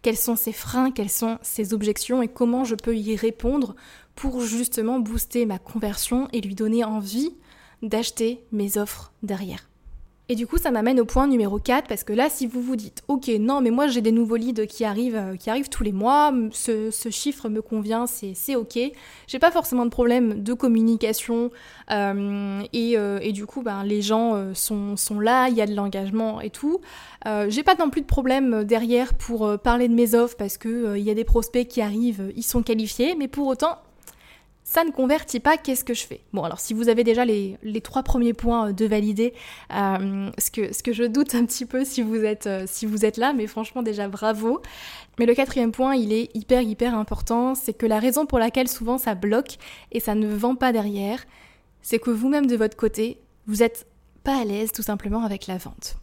Quels 0.00 0.16
sont 0.16 0.36
ses 0.36 0.52
freins, 0.52 0.92
quelles 0.92 1.10
sont 1.10 1.38
ses 1.42 1.74
objections 1.74 2.22
et 2.22 2.28
comment 2.28 2.64
je 2.64 2.74
peux 2.74 2.96
y 2.96 3.16
répondre 3.16 3.74
pour 4.14 4.40
justement 4.40 4.98
booster 4.98 5.44
ma 5.44 5.58
conversion 5.58 6.28
et 6.32 6.40
lui 6.40 6.54
donner 6.54 6.84
envie 6.84 7.34
d'acheter 7.82 8.42
mes 8.50 8.78
offres 8.78 9.12
derrière? 9.22 9.68
Et 10.28 10.36
du 10.36 10.46
coup, 10.46 10.56
ça 10.56 10.70
m'amène 10.70 11.00
au 11.00 11.04
point 11.04 11.26
numéro 11.26 11.58
4, 11.58 11.88
parce 11.88 12.04
que 12.04 12.12
là, 12.12 12.30
si 12.30 12.46
vous 12.46 12.62
vous 12.62 12.76
dites, 12.76 13.02
ok, 13.08 13.28
non, 13.40 13.60
mais 13.60 13.70
moi 13.70 13.88
j'ai 13.88 14.00
des 14.00 14.12
nouveaux 14.12 14.36
leads 14.36 14.66
qui 14.68 14.84
arrivent, 14.84 15.16
euh, 15.16 15.36
qui 15.36 15.50
arrivent 15.50 15.68
tous 15.68 15.82
les 15.82 15.92
mois, 15.92 16.32
ce, 16.52 16.90
chiffre 17.10 17.48
me 17.48 17.60
convient, 17.60 18.06
c'est 18.06 18.54
ok, 18.54 18.78
j'ai 19.26 19.38
pas 19.40 19.50
forcément 19.50 19.84
de 19.84 19.90
problème 19.90 20.42
de 20.42 20.54
communication, 20.54 21.50
euh, 21.90 22.62
euh, 22.72 23.18
et, 23.20 23.32
du 23.32 23.46
coup, 23.46 23.62
ben, 23.62 23.82
les 23.82 24.00
gens 24.00 24.54
sont, 24.54 24.96
sont, 24.96 25.18
là, 25.18 25.48
il 25.48 25.56
y 25.56 25.60
a 25.60 25.66
de 25.66 25.74
l'engagement 25.74 26.40
et 26.40 26.50
tout. 26.50 26.80
j'ai 27.48 27.64
pas 27.64 27.74
non 27.74 27.90
plus 27.90 28.00
de 28.00 28.06
problème 28.06 28.62
derrière 28.62 29.14
pour 29.14 29.58
parler 29.58 29.88
de 29.88 29.94
mes 29.94 30.14
offres, 30.14 30.36
parce 30.36 30.56
qu'il 30.56 30.94
il 30.96 31.02
y 31.02 31.10
a 31.10 31.14
des 31.14 31.24
prospects 31.24 31.66
qui 31.66 31.82
arrivent, 31.82 32.32
ils 32.36 32.44
sont 32.44 32.62
qualifiés, 32.62 33.16
mais 33.18 33.26
pour 33.26 33.48
autant, 33.48 33.76
ça 34.72 34.84
ne 34.84 34.90
convertit 34.90 35.38
pas, 35.38 35.58
qu'est-ce 35.58 35.84
que 35.84 35.92
je 35.92 36.06
fais? 36.06 36.22
Bon, 36.32 36.44
alors 36.44 36.58
si 36.58 36.72
vous 36.72 36.88
avez 36.88 37.04
déjà 37.04 37.26
les, 37.26 37.58
trois 37.84 38.02
premiers 38.02 38.32
points 38.32 38.68
euh, 38.68 38.72
de 38.72 38.86
valider, 38.86 39.34
euh, 39.70 40.30
ce, 40.38 40.50
que, 40.50 40.72
ce 40.72 40.82
que 40.82 40.94
je 40.94 41.04
doute 41.04 41.34
un 41.34 41.44
petit 41.44 41.66
peu 41.66 41.84
si 41.84 42.00
vous, 42.00 42.24
êtes, 42.24 42.46
euh, 42.46 42.64
si 42.66 42.86
vous 42.86 43.04
êtes 43.04 43.18
là, 43.18 43.34
mais 43.34 43.46
franchement 43.46 43.82
déjà 43.82 44.08
bravo. 44.08 44.62
Mais 45.18 45.26
le 45.26 45.34
quatrième 45.34 45.72
point, 45.72 45.94
il 45.94 46.10
est 46.14 46.34
hyper 46.34 46.62
hyper 46.62 46.94
important, 46.94 47.54
c'est 47.54 47.74
que 47.74 47.84
la 47.84 47.98
raison 47.98 48.24
pour 48.24 48.38
laquelle 48.38 48.66
souvent 48.66 48.96
ça 48.96 49.14
bloque 49.14 49.58
et 49.90 50.00
ça 50.00 50.14
ne 50.14 50.26
vend 50.26 50.54
pas 50.54 50.72
derrière, 50.72 51.22
c'est 51.82 51.98
que 51.98 52.10
vous-même 52.10 52.46
de 52.46 52.56
votre 52.56 52.76
côté, 52.76 53.18
vous 53.46 53.56
n'êtes 53.56 53.86
pas 54.24 54.40
à 54.40 54.44
l'aise 54.46 54.72
tout 54.72 54.82
simplement 54.82 55.22
avec 55.22 55.48
la 55.48 55.58
vente. 55.58 55.96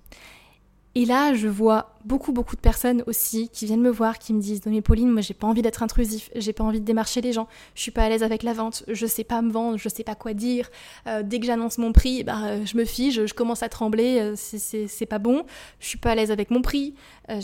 Et 0.95 1.06
là, 1.06 1.34
je 1.34 1.47
vois 1.47 1.95
beaucoup, 2.04 2.32
beaucoup 2.32 2.56
de 2.56 2.62
personnes 2.62 3.04
aussi 3.06 3.49
qui 3.49 3.67
viennent 3.67 3.82
me 3.82 3.91
voir, 3.91 4.17
qui 4.17 4.34
me 4.34 4.41
disent 4.41 4.65
Non, 4.65 4.71
mais 4.71 4.82
Pauline, 4.82 5.10
moi 5.10 5.21
j'ai 5.21 5.36
pas 5.36 5.45
envie 5.45 5.62
d'être 5.62 5.84
intrusif, 5.84 6.32
j'ai 6.36 6.52
pas 6.52 6.63
envie 6.63 6.80
de 6.80 6.86
démarcher 6.86 7.21
les 7.21 7.32
gens, 7.32 7.47
je 7.75 7.82
suis 7.82 7.91
pas 7.91 8.04
à 8.04 8.10
l'aise 8.10 8.23
avec 8.23 8.41
la 8.41 8.54
vente, 8.54 8.84
je 8.88 9.06
sais 9.06 9.23
pas 9.23 9.41
me 9.43 9.52
vendre, 9.52 9.78
je 9.78 9.88
sais 9.88 10.04
pas 10.04 10.15
quoi 10.15 10.34
dire. 10.34 10.69
Euh, 11.06 11.21
dès 11.21 11.39
que 11.39 11.45
j'annonce 11.45 11.78
mon 11.78 11.91
prix, 11.91 12.23
bah, 12.23 12.65
je 12.65 12.75
me 12.75 12.86
fige, 12.86 13.25
je 13.25 13.34
commence 13.34 13.62
à 13.62 13.69
trembler, 13.69 14.19
euh, 14.19 14.34
c'est 14.36 15.06
pas 15.06 15.19
bon, 15.19 15.45
je 15.80 15.88
suis 15.88 15.99
pas 15.99 16.12
à 16.12 16.15
l'aise 16.15 16.32
avec 16.32 16.49
mon 16.49 16.63
prix. 16.63 16.95
Euh, 17.30 17.39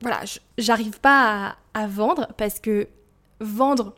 voilà, 0.00 0.20
j'arrive 0.56 1.00
pas 1.00 1.56
à 1.74 1.86
vendre 1.88 2.28
parce 2.36 2.60
que 2.60 2.86
vendre 3.40 3.94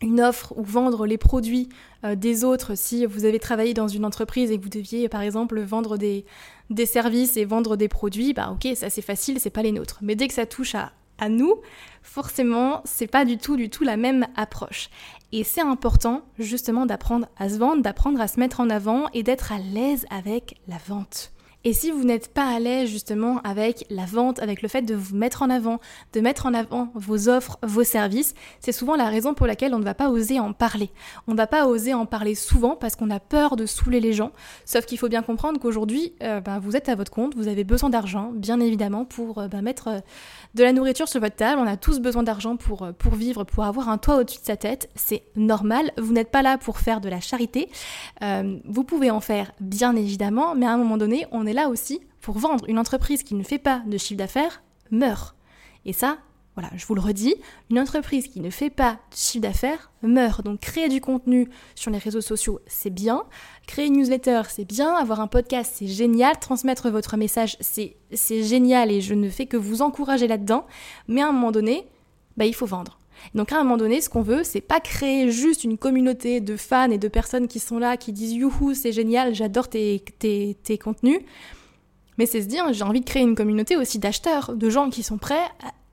une 0.00 0.20
offre 0.20 0.54
ou 0.56 0.62
vendre 0.62 1.06
les 1.06 1.18
produits 1.18 1.70
des 2.14 2.44
autres 2.44 2.76
si 2.76 3.06
vous 3.06 3.24
avez 3.24 3.40
travaillé 3.40 3.74
dans 3.74 3.88
une 3.88 4.04
entreprise 4.04 4.52
et 4.52 4.58
que 4.58 4.62
vous 4.62 4.68
deviez 4.68 5.08
par 5.08 5.22
exemple 5.22 5.58
vendre 5.62 5.96
des, 5.96 6.26
des 6.70 6.86
services 6.86 7.36
et 7.36 7.44
vendre 7.44 7.76
des 7.76 7.88
produits, 7.88 8.32
bah 8.32 8.50
ok, 8.52 8.76
ça 8.76 8.90
c'est 8.90 9.02
facile, 9.02 9.40
c'est 9.40 9.50
pas 9.50 9.62
les 9.62 9.72
nôtres. 9.72 9.98
Mais 10.02 10.16
dès 10.16 10.28
que 10.28 10.34
ça 10.34 10.46
touche 10.46 10.74
à, 10.74 10.92
à 11.18 11.28
nous, 11.28 11.54
forcément, 12.02 12.82
c'est 12.84 13.06
pas 13.06 13.24
du 13.24 13.38
tout, 13.38 13.56
du 13.56 13.70
tout 13.70 13.84
la 13.84 13.96
même 13.96 14.26
approche. 14.36 14.90
Et 15.32 15.44
c'est 15.44 15.60
important 15.60 16.22
justement 16.38 16.86
d'apprendre 16.86 17.28
à 17.38 17.48
se 17.48 17.56
vendre, 17.56 17.82
d'apprendre 17.82 18.20
à 18.20 18.28
se 18.28 18.40
mettre 18.40 18.60
en 18.60 18.70
avant 18.70 19.08
et 19.12 19.22
d'être 19.22 19.52
à 19.52 19.58
l'aise 19.58 20.06
avec 20.10 20.60
la 20.68 20.78
vente. 20.86 21.32
Et 21.66 21.72
si 21.72 21.90
vous 21.90 22.04
n'êtes 22.04 22.32
pas 22.32 22.46
à 22.46 22.60
l'aise 22.60 22.88
justement 22.88 23.40
avec 23.42 23.86
la 23.90 24.04
vente, 24.04 24.38
avec 24.38 24.62
le 24.62 24.68
fait 24.68 24.82
de 24.82 24.94
vous 24.94 25.16
mettre 25.16 25.42
en 25.42 25.50
avant, 25.50 25.80
de 26.12 26.20
mettre 26.20 26.46
en 26.46 26.54
avant 26.54 26.92
vos 26.94 27.28
offres, 27.28 27.58
vos 27.64 27.82
services, 27.82 28.34
c'est 28.60 28.70
souvent 28.70 28.94
la 28.94 29.08
raison 29.08 29.34
pour 29.34 29.48
laquelle 29.48 29.74
on 29.74 29.80
ne 29.80 29.84
va 29.84 29.94
pas 29.94 30.08
oser 30.08 30.38
en 30.38 30.52
parler. 30.52 30.90
On 31.26 31.32
ne 31.32 31.36
va 31.36 31.48
pas 31.48 31.66
oser 31.66 31.92
en 31.92 32.06
parler 32.06 32.36
souvent 32.36 32.76
parce 32.76 32.94
qu'on 32.94 33.10
a 33.10 33.18
peur 33.18 33.56
de 33.56 33.66
saouler 33.66 33.98
les 33.98 34.12
gens. 34.12 34.30
Sauf 34.64 34.86
qu'il 34.86 34.96
faut 34.96 35.08
bien 35.08 35.22
comprendre 35.22 35.58
qu'aujourd'hui, 35.58 36.12
euh, 36.22 36.40
ben, 36.40 36.60
vous 36.60 36.76
êtes 36.76 36.88
à 36.88 36.94
votre 36.94 37.10
compte, 37.10 37.34
vous 37.34 37.48
avez 37.48 37.64
besoin 37.64 37.90
d'argent, 37.90 38.30
bien 38.32 38.60
évidemment, 38.60 39.04
pour 39.04 39.38
euh, 39.38 39.48
ben, 39.48 39.60
mettre 39.60 39.88
euh, 39.88 39.98
de 40.54 40.62
la 40.62 40.72
nourriture 40.72 41.08
sur 41.08 41.18
votre 41.20 41.34
table. 41.34 41.60
On 41.60 41.66
a 41.66 41.76
tous 41.76 41.98
besoin 41.98 42.22
d'argent 42.22 42.56
pour, 42.56 42.86
pour 42.96 43.16
vivre, 43.16 43.42
pour 43.42 43.64
avoir 43.64 43.88
un 43.88 43.98
toit 43.98 44.18
au-dessus 44.18 44.38
de 44.38 44.46
sa 44.46 44.56
tête. 44.56 44.88
C'est 44.94 45.24
normal. 45.34 45.90
Vous 45.98 46.12
n'êtes 46.12 46.30
pas 46.30 46.42
là 46.42 46.58
pour 46.58 46.78
faire 46.78 47.00
de 47.00 47.08
la 47.08 47.18
charité. 47.18 47.68
vous 48.22 48.84
pouvez 48.84 49.10
en 49.10 49.20
faire, 49.20 49.50
bien 49.58 49.96
évidemment, 49.96 50.54
mais 50.54 50.66
à 50.66 50.70
un 50.70 50.76
moment 50.76 50.96
donné, 50.96 51.26
on 51.32 51.44
est 51.44 51.55
là 51.56 51.68
aussi 51.68 52.00
pour 52.20 52.38
vendre. 52.38 52.64
Une 52.68 52.78
entreprise 52.78 53.24
qui 53.24 53.34
ne 53.34 53.42
fait 53.42 53.58
pas 53.58 53.82
de 53.86 53.98
chiffre 53.98 54.18
d'affaires 54.18 54.62
meurt. 54.90 55.34
Et 55.84 55.92
ça, 55.92 56.18
voilà, 56.54 56.70
je 56.76 56.86
vous 56.86 56.94
le 56.94 57.00
redis, 57.00 57.34
une 57.70 57.78
entreprise 57.78 58.28
qui 58.28 58.40
ne 58.40 58.50
fait 58.50 58.70
pas 58.70 58.92
de 59.10 59.16
chiffre 59.16 59.42
d'affaires 59.42 59.90
meurt. 60.02 60.44
Donc 60.44 60.60
créer 60.60 60.88
du 60.88 61.00
contenu 61.00 61.48
sur 61.74 61.90
les 61.90 61.98
réseaux 61.98 62.20
sociaux, 62.20 62.60
c'est 62.66 62.90
bien. 62.90 63.24
Créer 63.66 63.86
une 63.86 63.96
newsletter, 63.96 64.42
c'est 64.48 64.64
bien. 64.64 64.94
Avoir 64.94 65.20
un 65.20 65.26
podcast, 65.26 65.72
c'est 65.76 65.86
génial. 65.86 66.38
Transmettre 66.38 66.90
votre 66.90 67.16
message, 67.16 67.56
c'est 67.60 67.96
génial 68.42 68.92
et 68.92 69.00
je 69.00 69.14
ne 69.14 69.28
fais 69.28 69.46
que 69.46 69.56
vous 69.56 69.82
encourager 69.82 70.28
là-dedans. 70.28 70.66
Mais 71.08 71.22
à 71.22 71.28
un 71.28 71.32
moment 71.32 71.52
donné, 71.52 71.88
bah, 72.36 72.44
il 72.44 72.54
faut 72.54 72.66
vendre. 72.66 72.98
Donc 73.34 73.52
à 73.52 73.56
un 73.56 73.62
moment 73.62 73.76
donné, 73.76 74.00
ce 74.00 74.08
qu'on 74.08 74.22
veut, 74.22 74.44
c'est 74.44 74.60
pas 74.60 74.80
créer 74.80 75.30
juste 75.30 75.64
une 75.64 75.78
communauté 75.78 76.40
de 76.40 76.56
fans 76.56 76.90
et 76.90 76.98
de 76.98 77.08
personnes 77.08 77.48
qui 77.48 77.58
sont 77.58 77.78
là, 77.78 77.96
qui 77.96 78.12
disent 78.12 78.32
youhou, 78.32 78.74
c'est 78.74 78.92
génial, 78.92 79.34
j'adore 79.34 79.68
tes, 79.68 80.02
tes, 80.18 80.56
tes, 80.62 80.78
contenus. 80.78 81.20
Mais 82.18 82.26
c'est 82.26 82.42
se 82.42 82.46
dire, 82.46 82.72
j'ai 82.72 82.84
envie 82.84 83.00
de 83.00 83.04
créer 83.04 83.22
une 83.22 83.34
communauté 83.34 83.76
aussi 83.76 83.98
d'acheteurs, 83.98 84.54
de 84.54 84.70
gens 84.70 84.88
qui 84.88 85.02
sont 85.02 85.18
prêts 85.18 85.44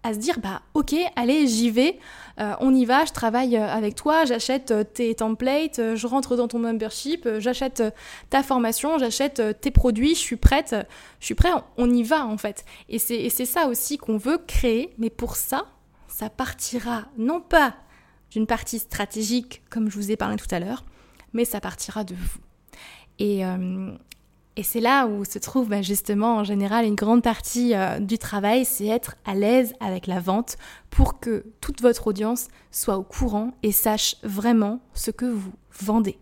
à, 0.03 0.13
se 0.13 0.19
dire, 0.19 0.39
bah 0.39 0.62
ok, 0.73 0.95
allez, 1.15 1.47
j'y 1.47 1.69
vais, 1.69 1.97
euh, 2.39 2.53
on 2.59 2.73
y 2.73 2.86
va, 2.86 3.05
je 3.05 3.12
travaille 3.12 3.55
euh, 3.55 3.67
avec 3.67 3.95
toi, 3.95 4.25
j'achète 4.25 4.71
euh, 4.71 4.83
tes 4.83 5.15
templates, 5.15 5.79
je 5.95 6.07
rentre 6.07 6.36
dans 6.36 6.47
ton 6.47 6.59
membership, 6.59 7.27
j'achète 7.39 7.83
ta 8.29 8.43
formation, 8.43 8.97
j'achète 8.97 9.41
tes 9.62 9.71
produits, 9.71 10.15
je 10.15 10.19
suis 10.19 10.36
prête, 10.36 10.75
je 11.19 11.25
suis 11.25 11.36
prêt, 11.36 11.51
on 11.77 11.89
y 11.89 12.03
va 12.03 12.25
en 12.25 12.38
fait. 12.38 12.65
Et 12.89 12.99
c'est 12.99 13.45
ça 13.45 13.67
aussi 13.67 13.97
qu'on 13.97 14.17
veut 14.17 14.39
créer, 14.45 14.93
mais 14.97 15.09
pour 15.09 15.36
ça, 15.38 15.67
ça 16.13 16.30
partira 16.30 17.06
non 17.17 17.41
pas 17.41 17.76
d'une 18.30 18.45
partie 18.45 18.78
stratégique, 18.78 19.63
comme 19.69 19.89
je 19.89 19.95
vous 19.95 20.12
ai 20.12 20.15
parlé 20.15 20.36
tout 20.36 20.54
à 20.54 20.60
l'heure, 20.60 20.86
mais 21.34 21.43
ça 21.43 21.60
partira 21.60 22.04
de 22.04 22.13
vous. 22.13 22.39
Et, 23.17 23.43
euh, 23.45 23.91
c'est 24.62 24.80
là 24.80 25.08
où 25.08 25.26
se 25.26 25.39
trouve 25.39 25.69
bah, 25.69 25.82
justement 25.82 26.38
en 26.38 26.43
général 26.43 26.86
une 26.86 26.93
grande 26.93 27.23
partie 27.23 27.73
euh, 27.73 27.99
du 27.99 28.19
travail, 28.19 28.63
c'est 28.65 28.86
être 28.86 29.15
à 29.26 29.34
l'aise 29.34 29.73
avec 29.80 30.06
la 30.06 30.19
vente 30.19 30.58
pour 30.91 31.19
que 31.19 31.45
toute 31.60 31.82
votre 31.82 32.06
audience 32.06 32.47
soit 32.69 32.97
au 32.97 33.04
courant 33.04 33.54
et 33.63 33.71
sache 33.71 34.17
vraiment 34.21 34.80
ce 34.93 35.10
que 35.10 35.26
vous 35.26 35.54
vendez. 35.80 36.19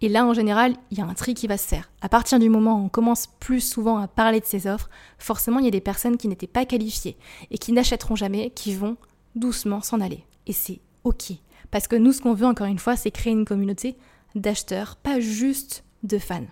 Et 0.00 0.08
là, 0.08 0.24
en 0.24 0.32
général, 0.32 0.74
il 0.90 0.96
y 0.96 1.02
a 1.02 1.04
un 1.04 1.12
tri 1.12 1.34
qui 1.34 1.46
va 1.46 1.58
se 1.58 1.68
faire. 1.68 1.90
À 2.00 2.08
partir 2.08 2.38
du 2.38 2.48
moment 2.48 2.80
où 2.80 2.86
on 2.86 2.88
commence 2.88 3.26
plus 3.26 3.60
souvent 3.60 3.98
à 3.98 4.08
parler 4.08 4.40
de 4.40 4.46
ces 4.46 4.66
offres, 4.66 4.88
forcément, 5.18 5.58
il 5.58 5.66
y 5.66 5.68
a 5.68 5.72
des 5.72 5.82
personnes 5.82 6.16
qui 6.16 6.26
n'étaient 6.26 6.46
pas 6.46 6.64
qualifiées 6.64 7.18
et 7.50 7.58
qui 7.58 7.72
n'achèteront 7.72 8.16
jamais, 8.16 8.50
qui 8.50 8.74
vont 8.74 8.96
doucement 9.34 9.80
s'en 9.80 10.00
aller. 10.00 10.24
Et 10.46 10.52
c'est 10.52 10.80
ok. 11.04 11.32
Parce 11.70 11.88
que 11.88 11.96
nous, 11.96 12.12
ce 12.12 12.20
qu'on 12.20 12.34
veut, 12.34 12.46
encore 12.46 12.66
une 12.66 12.78
fois, 12.78 12.96
c'est 12.96 13.10
créer 13.10 13.32
une 13.32 13.44
communauté 13.44 13.96
d'acheteurs, 14.34 14.96
pas 14.96 15.20
juste 15.20 15.84
de 16.02 16.18
fans. 16.18 16.46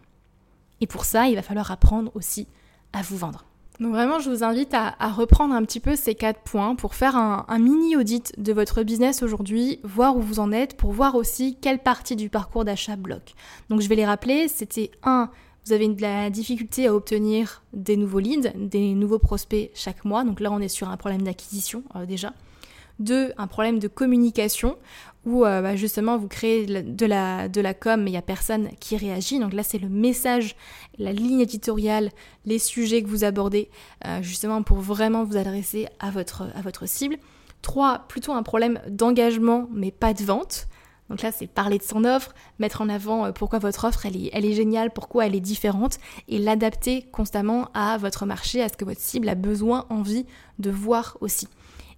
Et 0.81 0.87
pour 0.87 1.05
ça, 1.05 1.29
il 1.29 1.35
va 1.35 1.43
falloir 1.43 1.71
apprendre 1.71 2.13
aussi 2.15 2.47
à 2.93 3.03
vous 3.03 3.17
vendre. 3.17 3.45
Donc 3.81 3.93
vraiment, 3.93 4.19
je 4.19 4.29
vous 4.29 4.43
invite 4.43 4.75
à, 4.75 4.95
reprendre 5.13 5.55
un 5.55 5.63
petit 5.63 5.79
peu 5.79 5.95
ces 5.95 6.17
quatre 6.17 6.41
points 6.41 6.75
pour 6.75 6.95
faire 6.97 7.15
un, 7.17 7.59
mini 7.59 7.97
audit 7.97 8.33
de 8.37 8.53
votre 8.53 8.83
business 8.83 9.23
aujourd'hui, 9.23 9.79
voir 9.85 10.17
où 10.17 10.21
vous 10.21 10.41
en 10.41 10.51
êtes, 10.51 10.77
pour 10.77 10.91
voir 10.91 11.15
aussi 11.15 11.57
quelle 11.61 11.79
partie 11.79 12.17
du 12.17 12.29
parcours 12.29 12.65
d'achat 12.65 12.97
bloque. 12.97 13.35
Donc 13.69 13.81
je 13.81 13.89
vais 13.89 13.95
les 13.95 14.07
rappeler, 14.07 14.49
c'était 14.49 14.91
1. 15.05 15.31
Vous 15.65 15.73
avez 15.73 15.87
de 15.87 16.01
la 16.01 16.31
difficulté 16.31 16.89
à 16.89 16.95
obtenir 16.95 17.63
des 17.73 17.97
nouveaux 17.97 18.19
leads, 18.19 18.53
des 18.57 18.95
nouveaux 18.95 19.19
prospects 19.19 19.71
chaque 19.75 20.05
mois. 20.05 20.25
Donc 20.25 20.41
là, 20.41 20.51
on 20.51 20.59
est 20.61 20.69
sur 20.69 20.89
un 20.89 20.97
problème 20.97 21.23
d'acquisition 21.23 21.85
euh, 21.95 22.07
déjà. 22.07 22.33
Deux, 22.99 23.33
un 23.39 23.47
problème 23.47 23.79
de 23.79 23.89
communication 23.89 24.77
où 25.25 25.45
euh, 25.45 25.63
bah, 25.63 25.77
justement 25.77 26.17
vous 26.17 26.27
créez 26.29 26.67
de 26.67 27.07
la, 27.07 27.49
de 27.49 27.61
la 27.61 27.75
com 27.75 28.03
mais 28.03 28.11
il 28.11 28.13
n'y 28.13 28.19
a 28.19 28.23
personne 28.23 28.71
qui 28.81 28.97
réagit. 28.97 29.39
Donc 29.39 29.53
là 29.53 29.63
c'est 29.63 29.79
le 29.79 29.89
message, 29.89 30.57
la 30.99 31.13
ligne 31.13 31.41
éditoriale, 31.41 32.11
les 32.45 32.59
sujets 32.59 33.03
que 33.03 33.09
vous 33.09 33.25
abordez 33.25 33.71
euh, 34.07 34.23
justement 34.23 34.63
pour 34.63 34.79
vraiment 34.79 35.25
vous 35.25 35.37
adresser 35.37 35.87
à 36.01 36.11
votre, 36.11 36.43
à 36.55 36.61
votre 36.63 36.87
cible. 36.87 37.19
Trois, 37.63 38.07
plutôt 38.09 38.33
un 38.33 38.43
problème 38.43 38.81
d'engagement 38.89 39.69
mais 39.73 39.91
pas 39.91 40.15
de 40.15 40.25
vente. 40.25 40.67
Donc 41.09 41.23
là, 41.23 41.33
c'est 41.33 41.47
parler 41.47 41.79
de 41.79 41.83
son 41.83 42.05
offre, 42.05 42.35
mettre 42.59 42.83
en 42.83 42.89
avant 42.89 43.25
euh, 43.25 43.33
pourquoi 43.33 43.59
votre 43.59 43.85
offre, 43.87 44.05
elle 44.05 44.17
est, 44.17 44.31
elle 44.33 44.45
est 44.45 44.53
géniale, 44.53 44.93
pourquoi 44.93 45.27
elle 45.27 45.35
est 45.35 45.41
différente, 45.41 45.99
et 46.29 46.39
l'adapter 46.39 47.03
constamment 47.13 47.71
à 47.73 47.97
votre 47.97 48.27
marché, 48.27 48.63
à 48.63 48.69
ce 48.69 48.77
que 48.77 48.85
votre 48.85 49.01
cible 49.01 49.29
a 49.29 49.35
besoin, 49.35 49.87
envie 49.89 50.27
de 50.59 50.71
voir 50.71 51.17
aussi. 51.21 51.49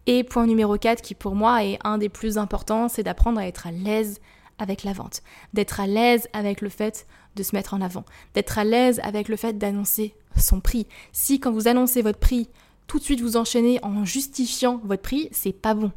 Et 0.07 0.25
point 0.25 0.47
numéro 0.47 0.77
4 0.77 1.03
qui 1.03 1.15
pour 1.15 1.35
moi 1.35 1.65
est 1.65 1.79
un 1.85 1.99
des 1.99 2.09
plus 2.09 2.39
importants, 2.39 2.89
c'est 2.89 3.03
d'apprendre 3.03 3.39
à 3.39 3.47
être 3.47 3.67
à 3.67 3.71
l'aise 3.71 4.21
avec 4.59 4.85
la 4.85 4.93
vente, 4.93 5.23
d'être 5.55 5.81
à 5.81 5.87
l'aise 5.87 6.29
avec 6.33 6.61
le 6.61 6.69
fait 6.69 7.07
de 7.37 7.43
se 7.43 7.55
mettre 7.55 7.75
en 7.75 7.81
avant, 7.81 8.05
d'être 8.35 8.59
à 8.59 8.65
l'aise 8.65 9.01
avec 9.03 9.29
le 9.29 9.37
fait 9.37 9.57
d'annoncer 9.57 10.15
son 10.37 10.61
prix. 10.61 10.87
Si 11.13 11.41
quand 11.41 11.53
vous 11.53 11.69
annoncez 11.69 12.03
votre 12.03 12.19
prix, 12.19 12.49
tout 12.87 12.99
de 12.99 13.05
suite 13.05 13.21
vous 13.21 13.37
enchaînez 13.37 13.79
en 13.83 14.05
justifiant 14.05 14.81
votre 14.85 15.03
prix, 15.03 15.29
c'est 15.33 15.53
pas 15.53 15.75
bon. 15.75 15.93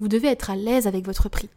Vous 0.00 0.08
devez 0.08 0.28
être 0.28 0.50
à 0.50 0.56
l'aise 0.56 0.86
avec 0.86 1.04
votre 1.04 1.28
prix, 1.28 1.48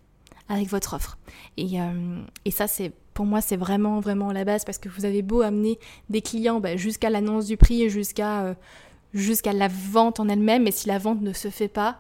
avec 0.48 0.68
votre 0.68 0.96
offre. 0.96 1.18
Et, 1.58 1.82
euh, 1.82 2.22
et 2.46 2.52
ça, 2.52 2.68
c'est 2.68 2.92
pour 3.14 3.26
moi, 3.26 3.42
c'est 3.42 3.58
vraiment, 3.58 4.00
vraiment 4.00 4.32
la 4.32 4.46
base 4.46 4.64
parce 4.64 4.78
que 4.78 4.88
vous 4.88 5.04
avez 5.04 5.22
beau 5.22 5.42
amener 5.42 5.78
des 6.10 6.22
clients 6.22 6.62
bah, 6.62 6.78
jusqu'à 6.78 7.10
l'annonce 7.10 7.48
du 7.48 7.58
prix, 7.58 7.90
jusqu'à 7.90 8.44
euh, 8.44 8.54
jusqu'à 9.14 9.54
la 9.54 9.68
vente 9.68 10.20
en 10.20 10.30
elle-même, 10.30 10.68
et 10.68 10.72
si 10.72 10.88
la 10.88 10.98
vente 10.98 11.22
ne 11.22 11.34
se 11.34 11.50
fait 11.50 11.68
pas, 11.68 12.00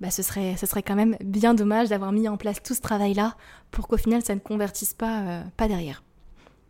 bah 0.00 0.10
ce, 0.10 0.22
serait, 0.22 0.56
ce 0.56 0.66
serait 0.66 0.82
quand 0.82 0.94
même 0.94 1.16
bien 1.22 1.54
dommage 1.54 1.90
d'avoir 1.90 2.12
mis 2.12 2.28
en 2.28 2.36
place 2.36 2.62
tout 2.62 2.74
ce 2.74 2.80
travail-là 2.80 3.36
pour 3.70 3.86
qu'au 3.86 3.98
final 3.98 4.22
ça 4.24 4.34
ne 4.34 4.40
convertisse 4.40 4.94
pas, 4.94 5.20
euh, 5.20 5.42
pas 5.56 5.68
derrière. 5.68 6.02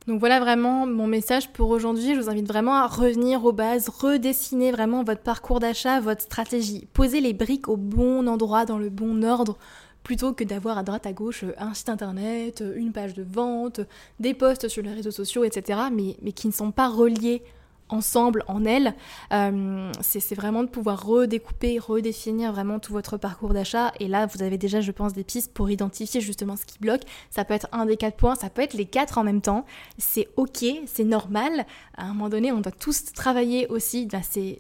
Donc 0.07 0.19
voilà 0.19 0.41
vraiment 0.41 0.87
mon 0.87 1.07
message 1.07 1.53
pour 1.53 1.71
aujourd'hui. 1.71 2.15
Je 2.15 2.21
vous 2.21 2.31
invite 2.31 2.49
vraiment 2.49 2.75
à 2.75 2.87
revenir 2.87 3.45
aux 3.45 3.53
bases, 3.53 3.89
redessiner 3.89 4.73
vraiment 4.73 5.05
votre 5.05 5.21
parcours 5.21 5.61
d'achat, 5.61 6.01
votre 6.01 6.23
stratégie. 6.23 6.89
Poser 6.93 7.21
les 7.21 7.35
briques 7.35 7.69
au 7.69 7.77
bon 7.77 8.27
endroit, 8.27 8.65
dans 8.65 8.79
le 8.79 8.89
bon 8.89 9.23
ordre, 9.23 9.59
plutôt 10.03 10.33
que 10.33 10.43
d'avoir 10.43 10.79
à 10.79 10.83
droite 10.83 11.07
à 11.07 11.13
gauche 11.13 11.45
un 11.59 11.75
site 11.75 11.91
internet, 11.91 12.65
une 12.75 12.93
page 12.93 13.15
de 13.15 13.23
vente, 13.23 13.81
des 14.19 14.35
posts 14.35 14.69
sur 14.69 14.83
les 14.83 14.95
réseaux 14.95 15.11
sociaux, 15.11 15.45
etc. 15.45 15.79
mais, 15.93 16.17
mais 16.23 16.33
qui 16.33 16.49
ne 16.49 16.53
sont 16.53 16.73
pas 16.73 16.89
reliés 16.89 17.45
ensemble 17.93 18.45
en 18.47 18.65
elle. 18.65 18.95
Euh, 19.33 19.93
c'est 20.01 20.35
vraiment 20.35 20.63
de 20.63 20.69
pouvoir 20.69 21.05
redécouper, 21.05 21.79
redéfinir 21.79 22.53
vraiment 22.53 22.79
tout 22.79 22.93
votre 22.93 23.17
parcours 23.17 23.53
d'achat. 23.53 23.93
Et 24.01 24.09
là, 24.09 24.27
vous 24.27 24.43
avez 24.43 24.59
déjà, 24.59 24.81
je 24.81 24.93
pense, 24.93 25.13
des 25.13 25.25
pistes 25.25 25.53
pour 25.53 25.71
identifier 25.71 26.21
justement 26.21 26.57
ce 26.57 26.65
qui 26.65 26.79
bloque. 26.79 27.03
Ça 27.31 27.45
peut 27.45 27.55
être 27.55 27.69
un 27.73 27.87
des 27.87 27.97
quatre 27.97 28.17
points, 28.17 28.35
ça 28.35 28.51
peut 28.51 28.63
être 28.63 28.75
les 28.75 28.87
quatre 28.87 29.19
en 29.19 29.25
même 29.25 29.41
temps. 29.41 29.65
C'est 29.99 30.29
ok, 30.37 30.65
c'est 30.87 31.05
normal. 31.05 31.67
À 31.97 32.05
un 32.05 32.09
moment 32.09 32.29
donné, 32.29 32.53
on 32.53 32.61
doit 32.61 32.73
tous 32.73 33.13
travailler 33.13 33.67
aussi 33.69 34.09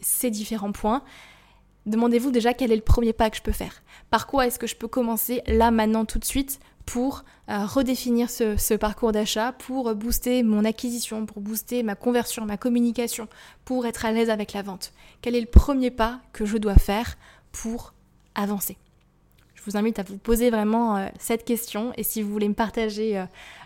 ces 0.00 0.30
différents 0.30 0.72
points. 0.72 1.02
Demandez-vous 1.86 2.30
déjà 2.30 2.52
quel 2.52 2.72
est 2.72 2.76
le 2.76 2.82
premier 2.82 3.12
pas 3.12 3.30
que 3.30 3.36
je 3.36 3.42
peux 3.42 3.52
faire. 3.52 3.82
Par 4.10 4.26
quoi 4.26 4.46
est-ce 4.46 4.58
que 4.58 4.66
je 4.66 4.76
peux 4.76 4.88
commencer 4.88 5.42
là, 5.46 5.70
maintenant, 5.70 6.04
tout 6.04 6.18
de 6.18 6.24
suite? 6.24 6.60
Pour 6.90 7.24
euh, 7.48 7.66
redéfinir 7.66 8.28
ce, 8.28 8.74
parcours 8.74 9.12
d'achat, 9.12 9.52
pour 9.52 9.94
booster 9.94 10.42
mon 10.42 10.64
acquisition, 10.64 11.24
pour 11.24 11.40
booster 11.40 11.84
ma 11.84 11.94
conversion, 11.94 12.44
ma 12.46 12.56
communication, 12.56 13.28
pour 13.64 13.86
être 13.86 14.04
à 14.04 14.10
l'aise 14.10 14.28
avec 14.28 14.54
la 14.54 14.62
vente. 14.62 14.92
Quel 15.22 15.36
est 15.36 15.40
le 15.40 15.46
premier 15.46 15.92
pas 15.92 16.18
que 16.32 16.44
je 16.44 16.58
dois 16.58 16.74
faire 16.74 17.16
pour 17.52 17.94
avancer? 18.34 18.76
Je 19.54 19.62
vous 19.70 19.76
invite 19.76 20.00
à 20.00 20.02
vous 20.02 20.16
poser 20.16 20.50
vraiment 20.50 20.96
euh, 20.96 21.06
cette 21.20 21.44
question 21.44 21.92
et 21.96 22.02
si 22.02 22.22
vous 22.22 22.32
voulez 22.32 22.48
me 22.48 22.54
partager 22.54 23.18
euh, 23.18 23.24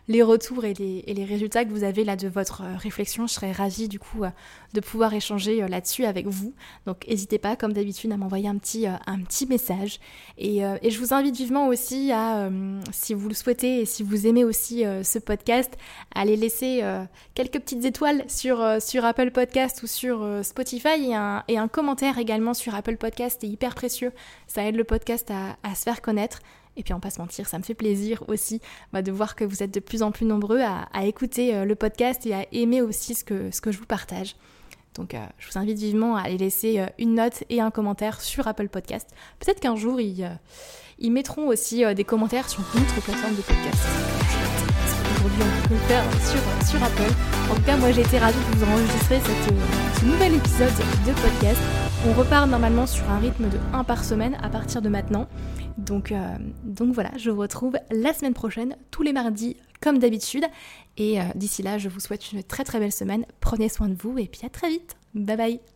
les 0.09 0.23
retours 0.23 0.65
et 0.65 0.75
les, 0.75 1.25
résultats 1.25 1.65
que 1.65 1.71
vous 1.71 1.85
avez 1.85 2.05
là 2.05 2.17
de 2.17 2.29
votre 2.29 2.63
euh, 2.63 2.77
réflexion. 2.77 3.27
Je 3.27 3.33
serais 3.33 3.53
ravie 3.53 3.89
du 3.89 3.99
coup 3.99 4.25
euh, 4.25 4.31
de 4.75 4.81
pouvoir 4.81 5.15
échanger 5.15 5.63
euh, 5.63 5.69
là-dessus 5.69 6.05
avec 6.05 6.27
vous. 6.27 6.53
Donc 6.87 7.07
n'hésitez 7.09 7.39
pas, 7.39 7.57
comme 7.57 7.73
d'habitude, 7.73 8.13
à 8.13 8.17
m'envoyer 8.17 8.49
un 8.49 8.59
petit, 8.59 9.47
message. 9.47 10.01
Et, 10.39 10.61
je 10.61 10.99
vous 10.99 11.13
invite 11.15 11.37
vivement 11.37 11.69
aussi 11.69 12.13
à, 12.13 12.49
si 12.93 13.15
vous 13.15 13.29
le 13.29 13.35
souhaitez 13.35 13.81
et 13.81 13.85
si 13.85 14.03
vous 14.03 14.27
aimez 14.27 14.45
aussi 14.45 14.85
ce 15.03 15.19
podcast, 15.19 15.73
à 16.15 16.21
aller 16.21 16.37
laisser 16.37 16.83
quelques 17.35 17.61
petites 17.61 17.85
étoiles 17.85 18.25
sur, 18.29 18.61
Apple 19.05 19.31
Podcast 19.31 19.83
ou 19.83 19.87
sur 19.87 20.27
Spotify 20.43 21.13
et 21.49 21.59
un, 21.59 21.69
commentaire 21.69 22.19
également 22.19 22.55
sur 22.55 22.75
Apple 22.75 22.97
Podcast. 22.97 23.39
C'est 23.41 23.49
hyper 23.49 23.75
précieux. 23.75 24.13
Ça 24.47 24.65
aide 24.65 24.77
le 24.77 24.85
podcast 24.85 25.31
à 25.31 25.75
se 25.75 25.83
faire 25.83 26.01
connaître. 26.01 26.41
Et 26.77 26.83
puis 26.83 26.93
on 26.93 27.01
pas 27.01 27.11
se 27.11 27.21
mentir, 27.21 27.49
ça 27.49 27.59
me 27.59 27.63
fait 27.63 27.75
plaisir 27.75 28.25
aussi 28.29 28.61
bah, 28.93 29.03
de 29.03 29.13
voir 29.13 29.37
que 29.37 29.45
vous 29.45 29.63
êtes 29.63 29.73
de 29.73 29.81
plus 29.81 30.03
en 30.03 30.11
plus 30.11 30.27
nombreux 30.27 30.61
à, 30.61 31.07
écouter 31.07 31.55
euh, 31.55 31.65
le 31.65 31.75
podcast 31.75 32.27
et 32.27 32.35
à 32.35 32.47
aimer 32.53 32.83
aussi 32.83 33.15
ce 33.15 33.25
que, 33.25 33.51
ce 33.51 33.61
que 33.61 33.71
je 33.71 33.79
vous 33.79 33.87
partage. 33.87 34.35
Donc 34.95 35.15
euh, 35.15 35.19
je 35.39 35.51
vous 35.51 35.59
invite 35.59 35.79
vivement 35.79 36.17
à 36.17 36.23
aller 36.23 36.39
laisser 36.39 36.81
euh, 36.81 36.87
une 36.99 37.15
note 37.15 37.45
et 37.49 37.61
un 37.61 37.71
commentaire 37.71 38.21
sur 38.21 38.49
Apple 38.49 38.69
Podcast. 38.69 39.11
Peut-être 39.39 39.61
qu'un 39.61 39.77
jour 39.77 40.01
ils, 40.01 40.29
mettront 41.11 41.49
aussi 41.49 41.85
des 41.95 42.05
commentaires 42.05 42.49
sur 42.49 42.63
d'autres 42.63 43.01
plateformes 43.03 43.37
de 43.37 43.43
podcast. 43.43 43.85
Aujourd'hui 45.25 45.43
on 45.43 45.69
peut 45.69 45.75
le 45.75 45.81
faire 45.81 46.05
sur, 46.25 46.67
sur 46.67 46.83
Apple. 46.83 47.13
En 47.51 47.55
tout 47.55 47.63
cas 47.63 47.77
moi 47.77 47.93
j'ai 47.93 48.03
été 48.03 48.19
ravie 48.19 48.39
de 48.39 48.57
vous 48.57 48.65
enregistrer 48.65 49.21
ce 49.21 50.05
nouvel 50.05 50.35
épisode 50.35 50.73
de 51.07 51.13
podcast. 51.13 51.61
On 52.07 52.13
repart 52.13 52.49
normalement 52.49 52.87
sur 52.87 53.09
un 53.11 53.19
rythme 53.19 53.49
de 53.49 53.59
1 53.73 53.85
par 53.85 54.05
semaine 54.05 54.37
à 54.43 54.49
partir 54.49 54.83
de 54.83 54.89
maintenant. 54.89 55.27
Donc, 55.79 56.13
euh, 56.13 56.37
donc 56.63 56.95
voilà, 56.95 57.11
je 57.17 57.31
vous 57.31 57.41
retrouve 57.41 57.77
la 57.91 58.13
semaine 58.13 58.35
prochaine, 58.35 58.77
tous 58.91 59.03
les 59.03 59.13
mardis, 59.13 59.57
comme 59.81 59.99
d'habitude. 59.99 60.45
Et 60.97 61.21
euh, 61.21 61.25
d'ici 61.35 61.63
là, 61.63 61.79
je 61.79 61.89
vous 61.89 62.01
souhaite 62.01 62.33
une 62.33 62.43
très 62.43 62.65
très 62.65 62.79
belle 62.79 62.93
semaine. 62.93 63.27
Prenez 63.41 63.69
soin 63.69 63.89
de 63.89 63.95
vous 63.95 64.19
et 64.19 64.27
puis 64.27 64.43
à 64.45 64.49
très 64.49 64.69
vite. 64.69 64.97
Bye 65.15 65.37
bye 65.37 65.74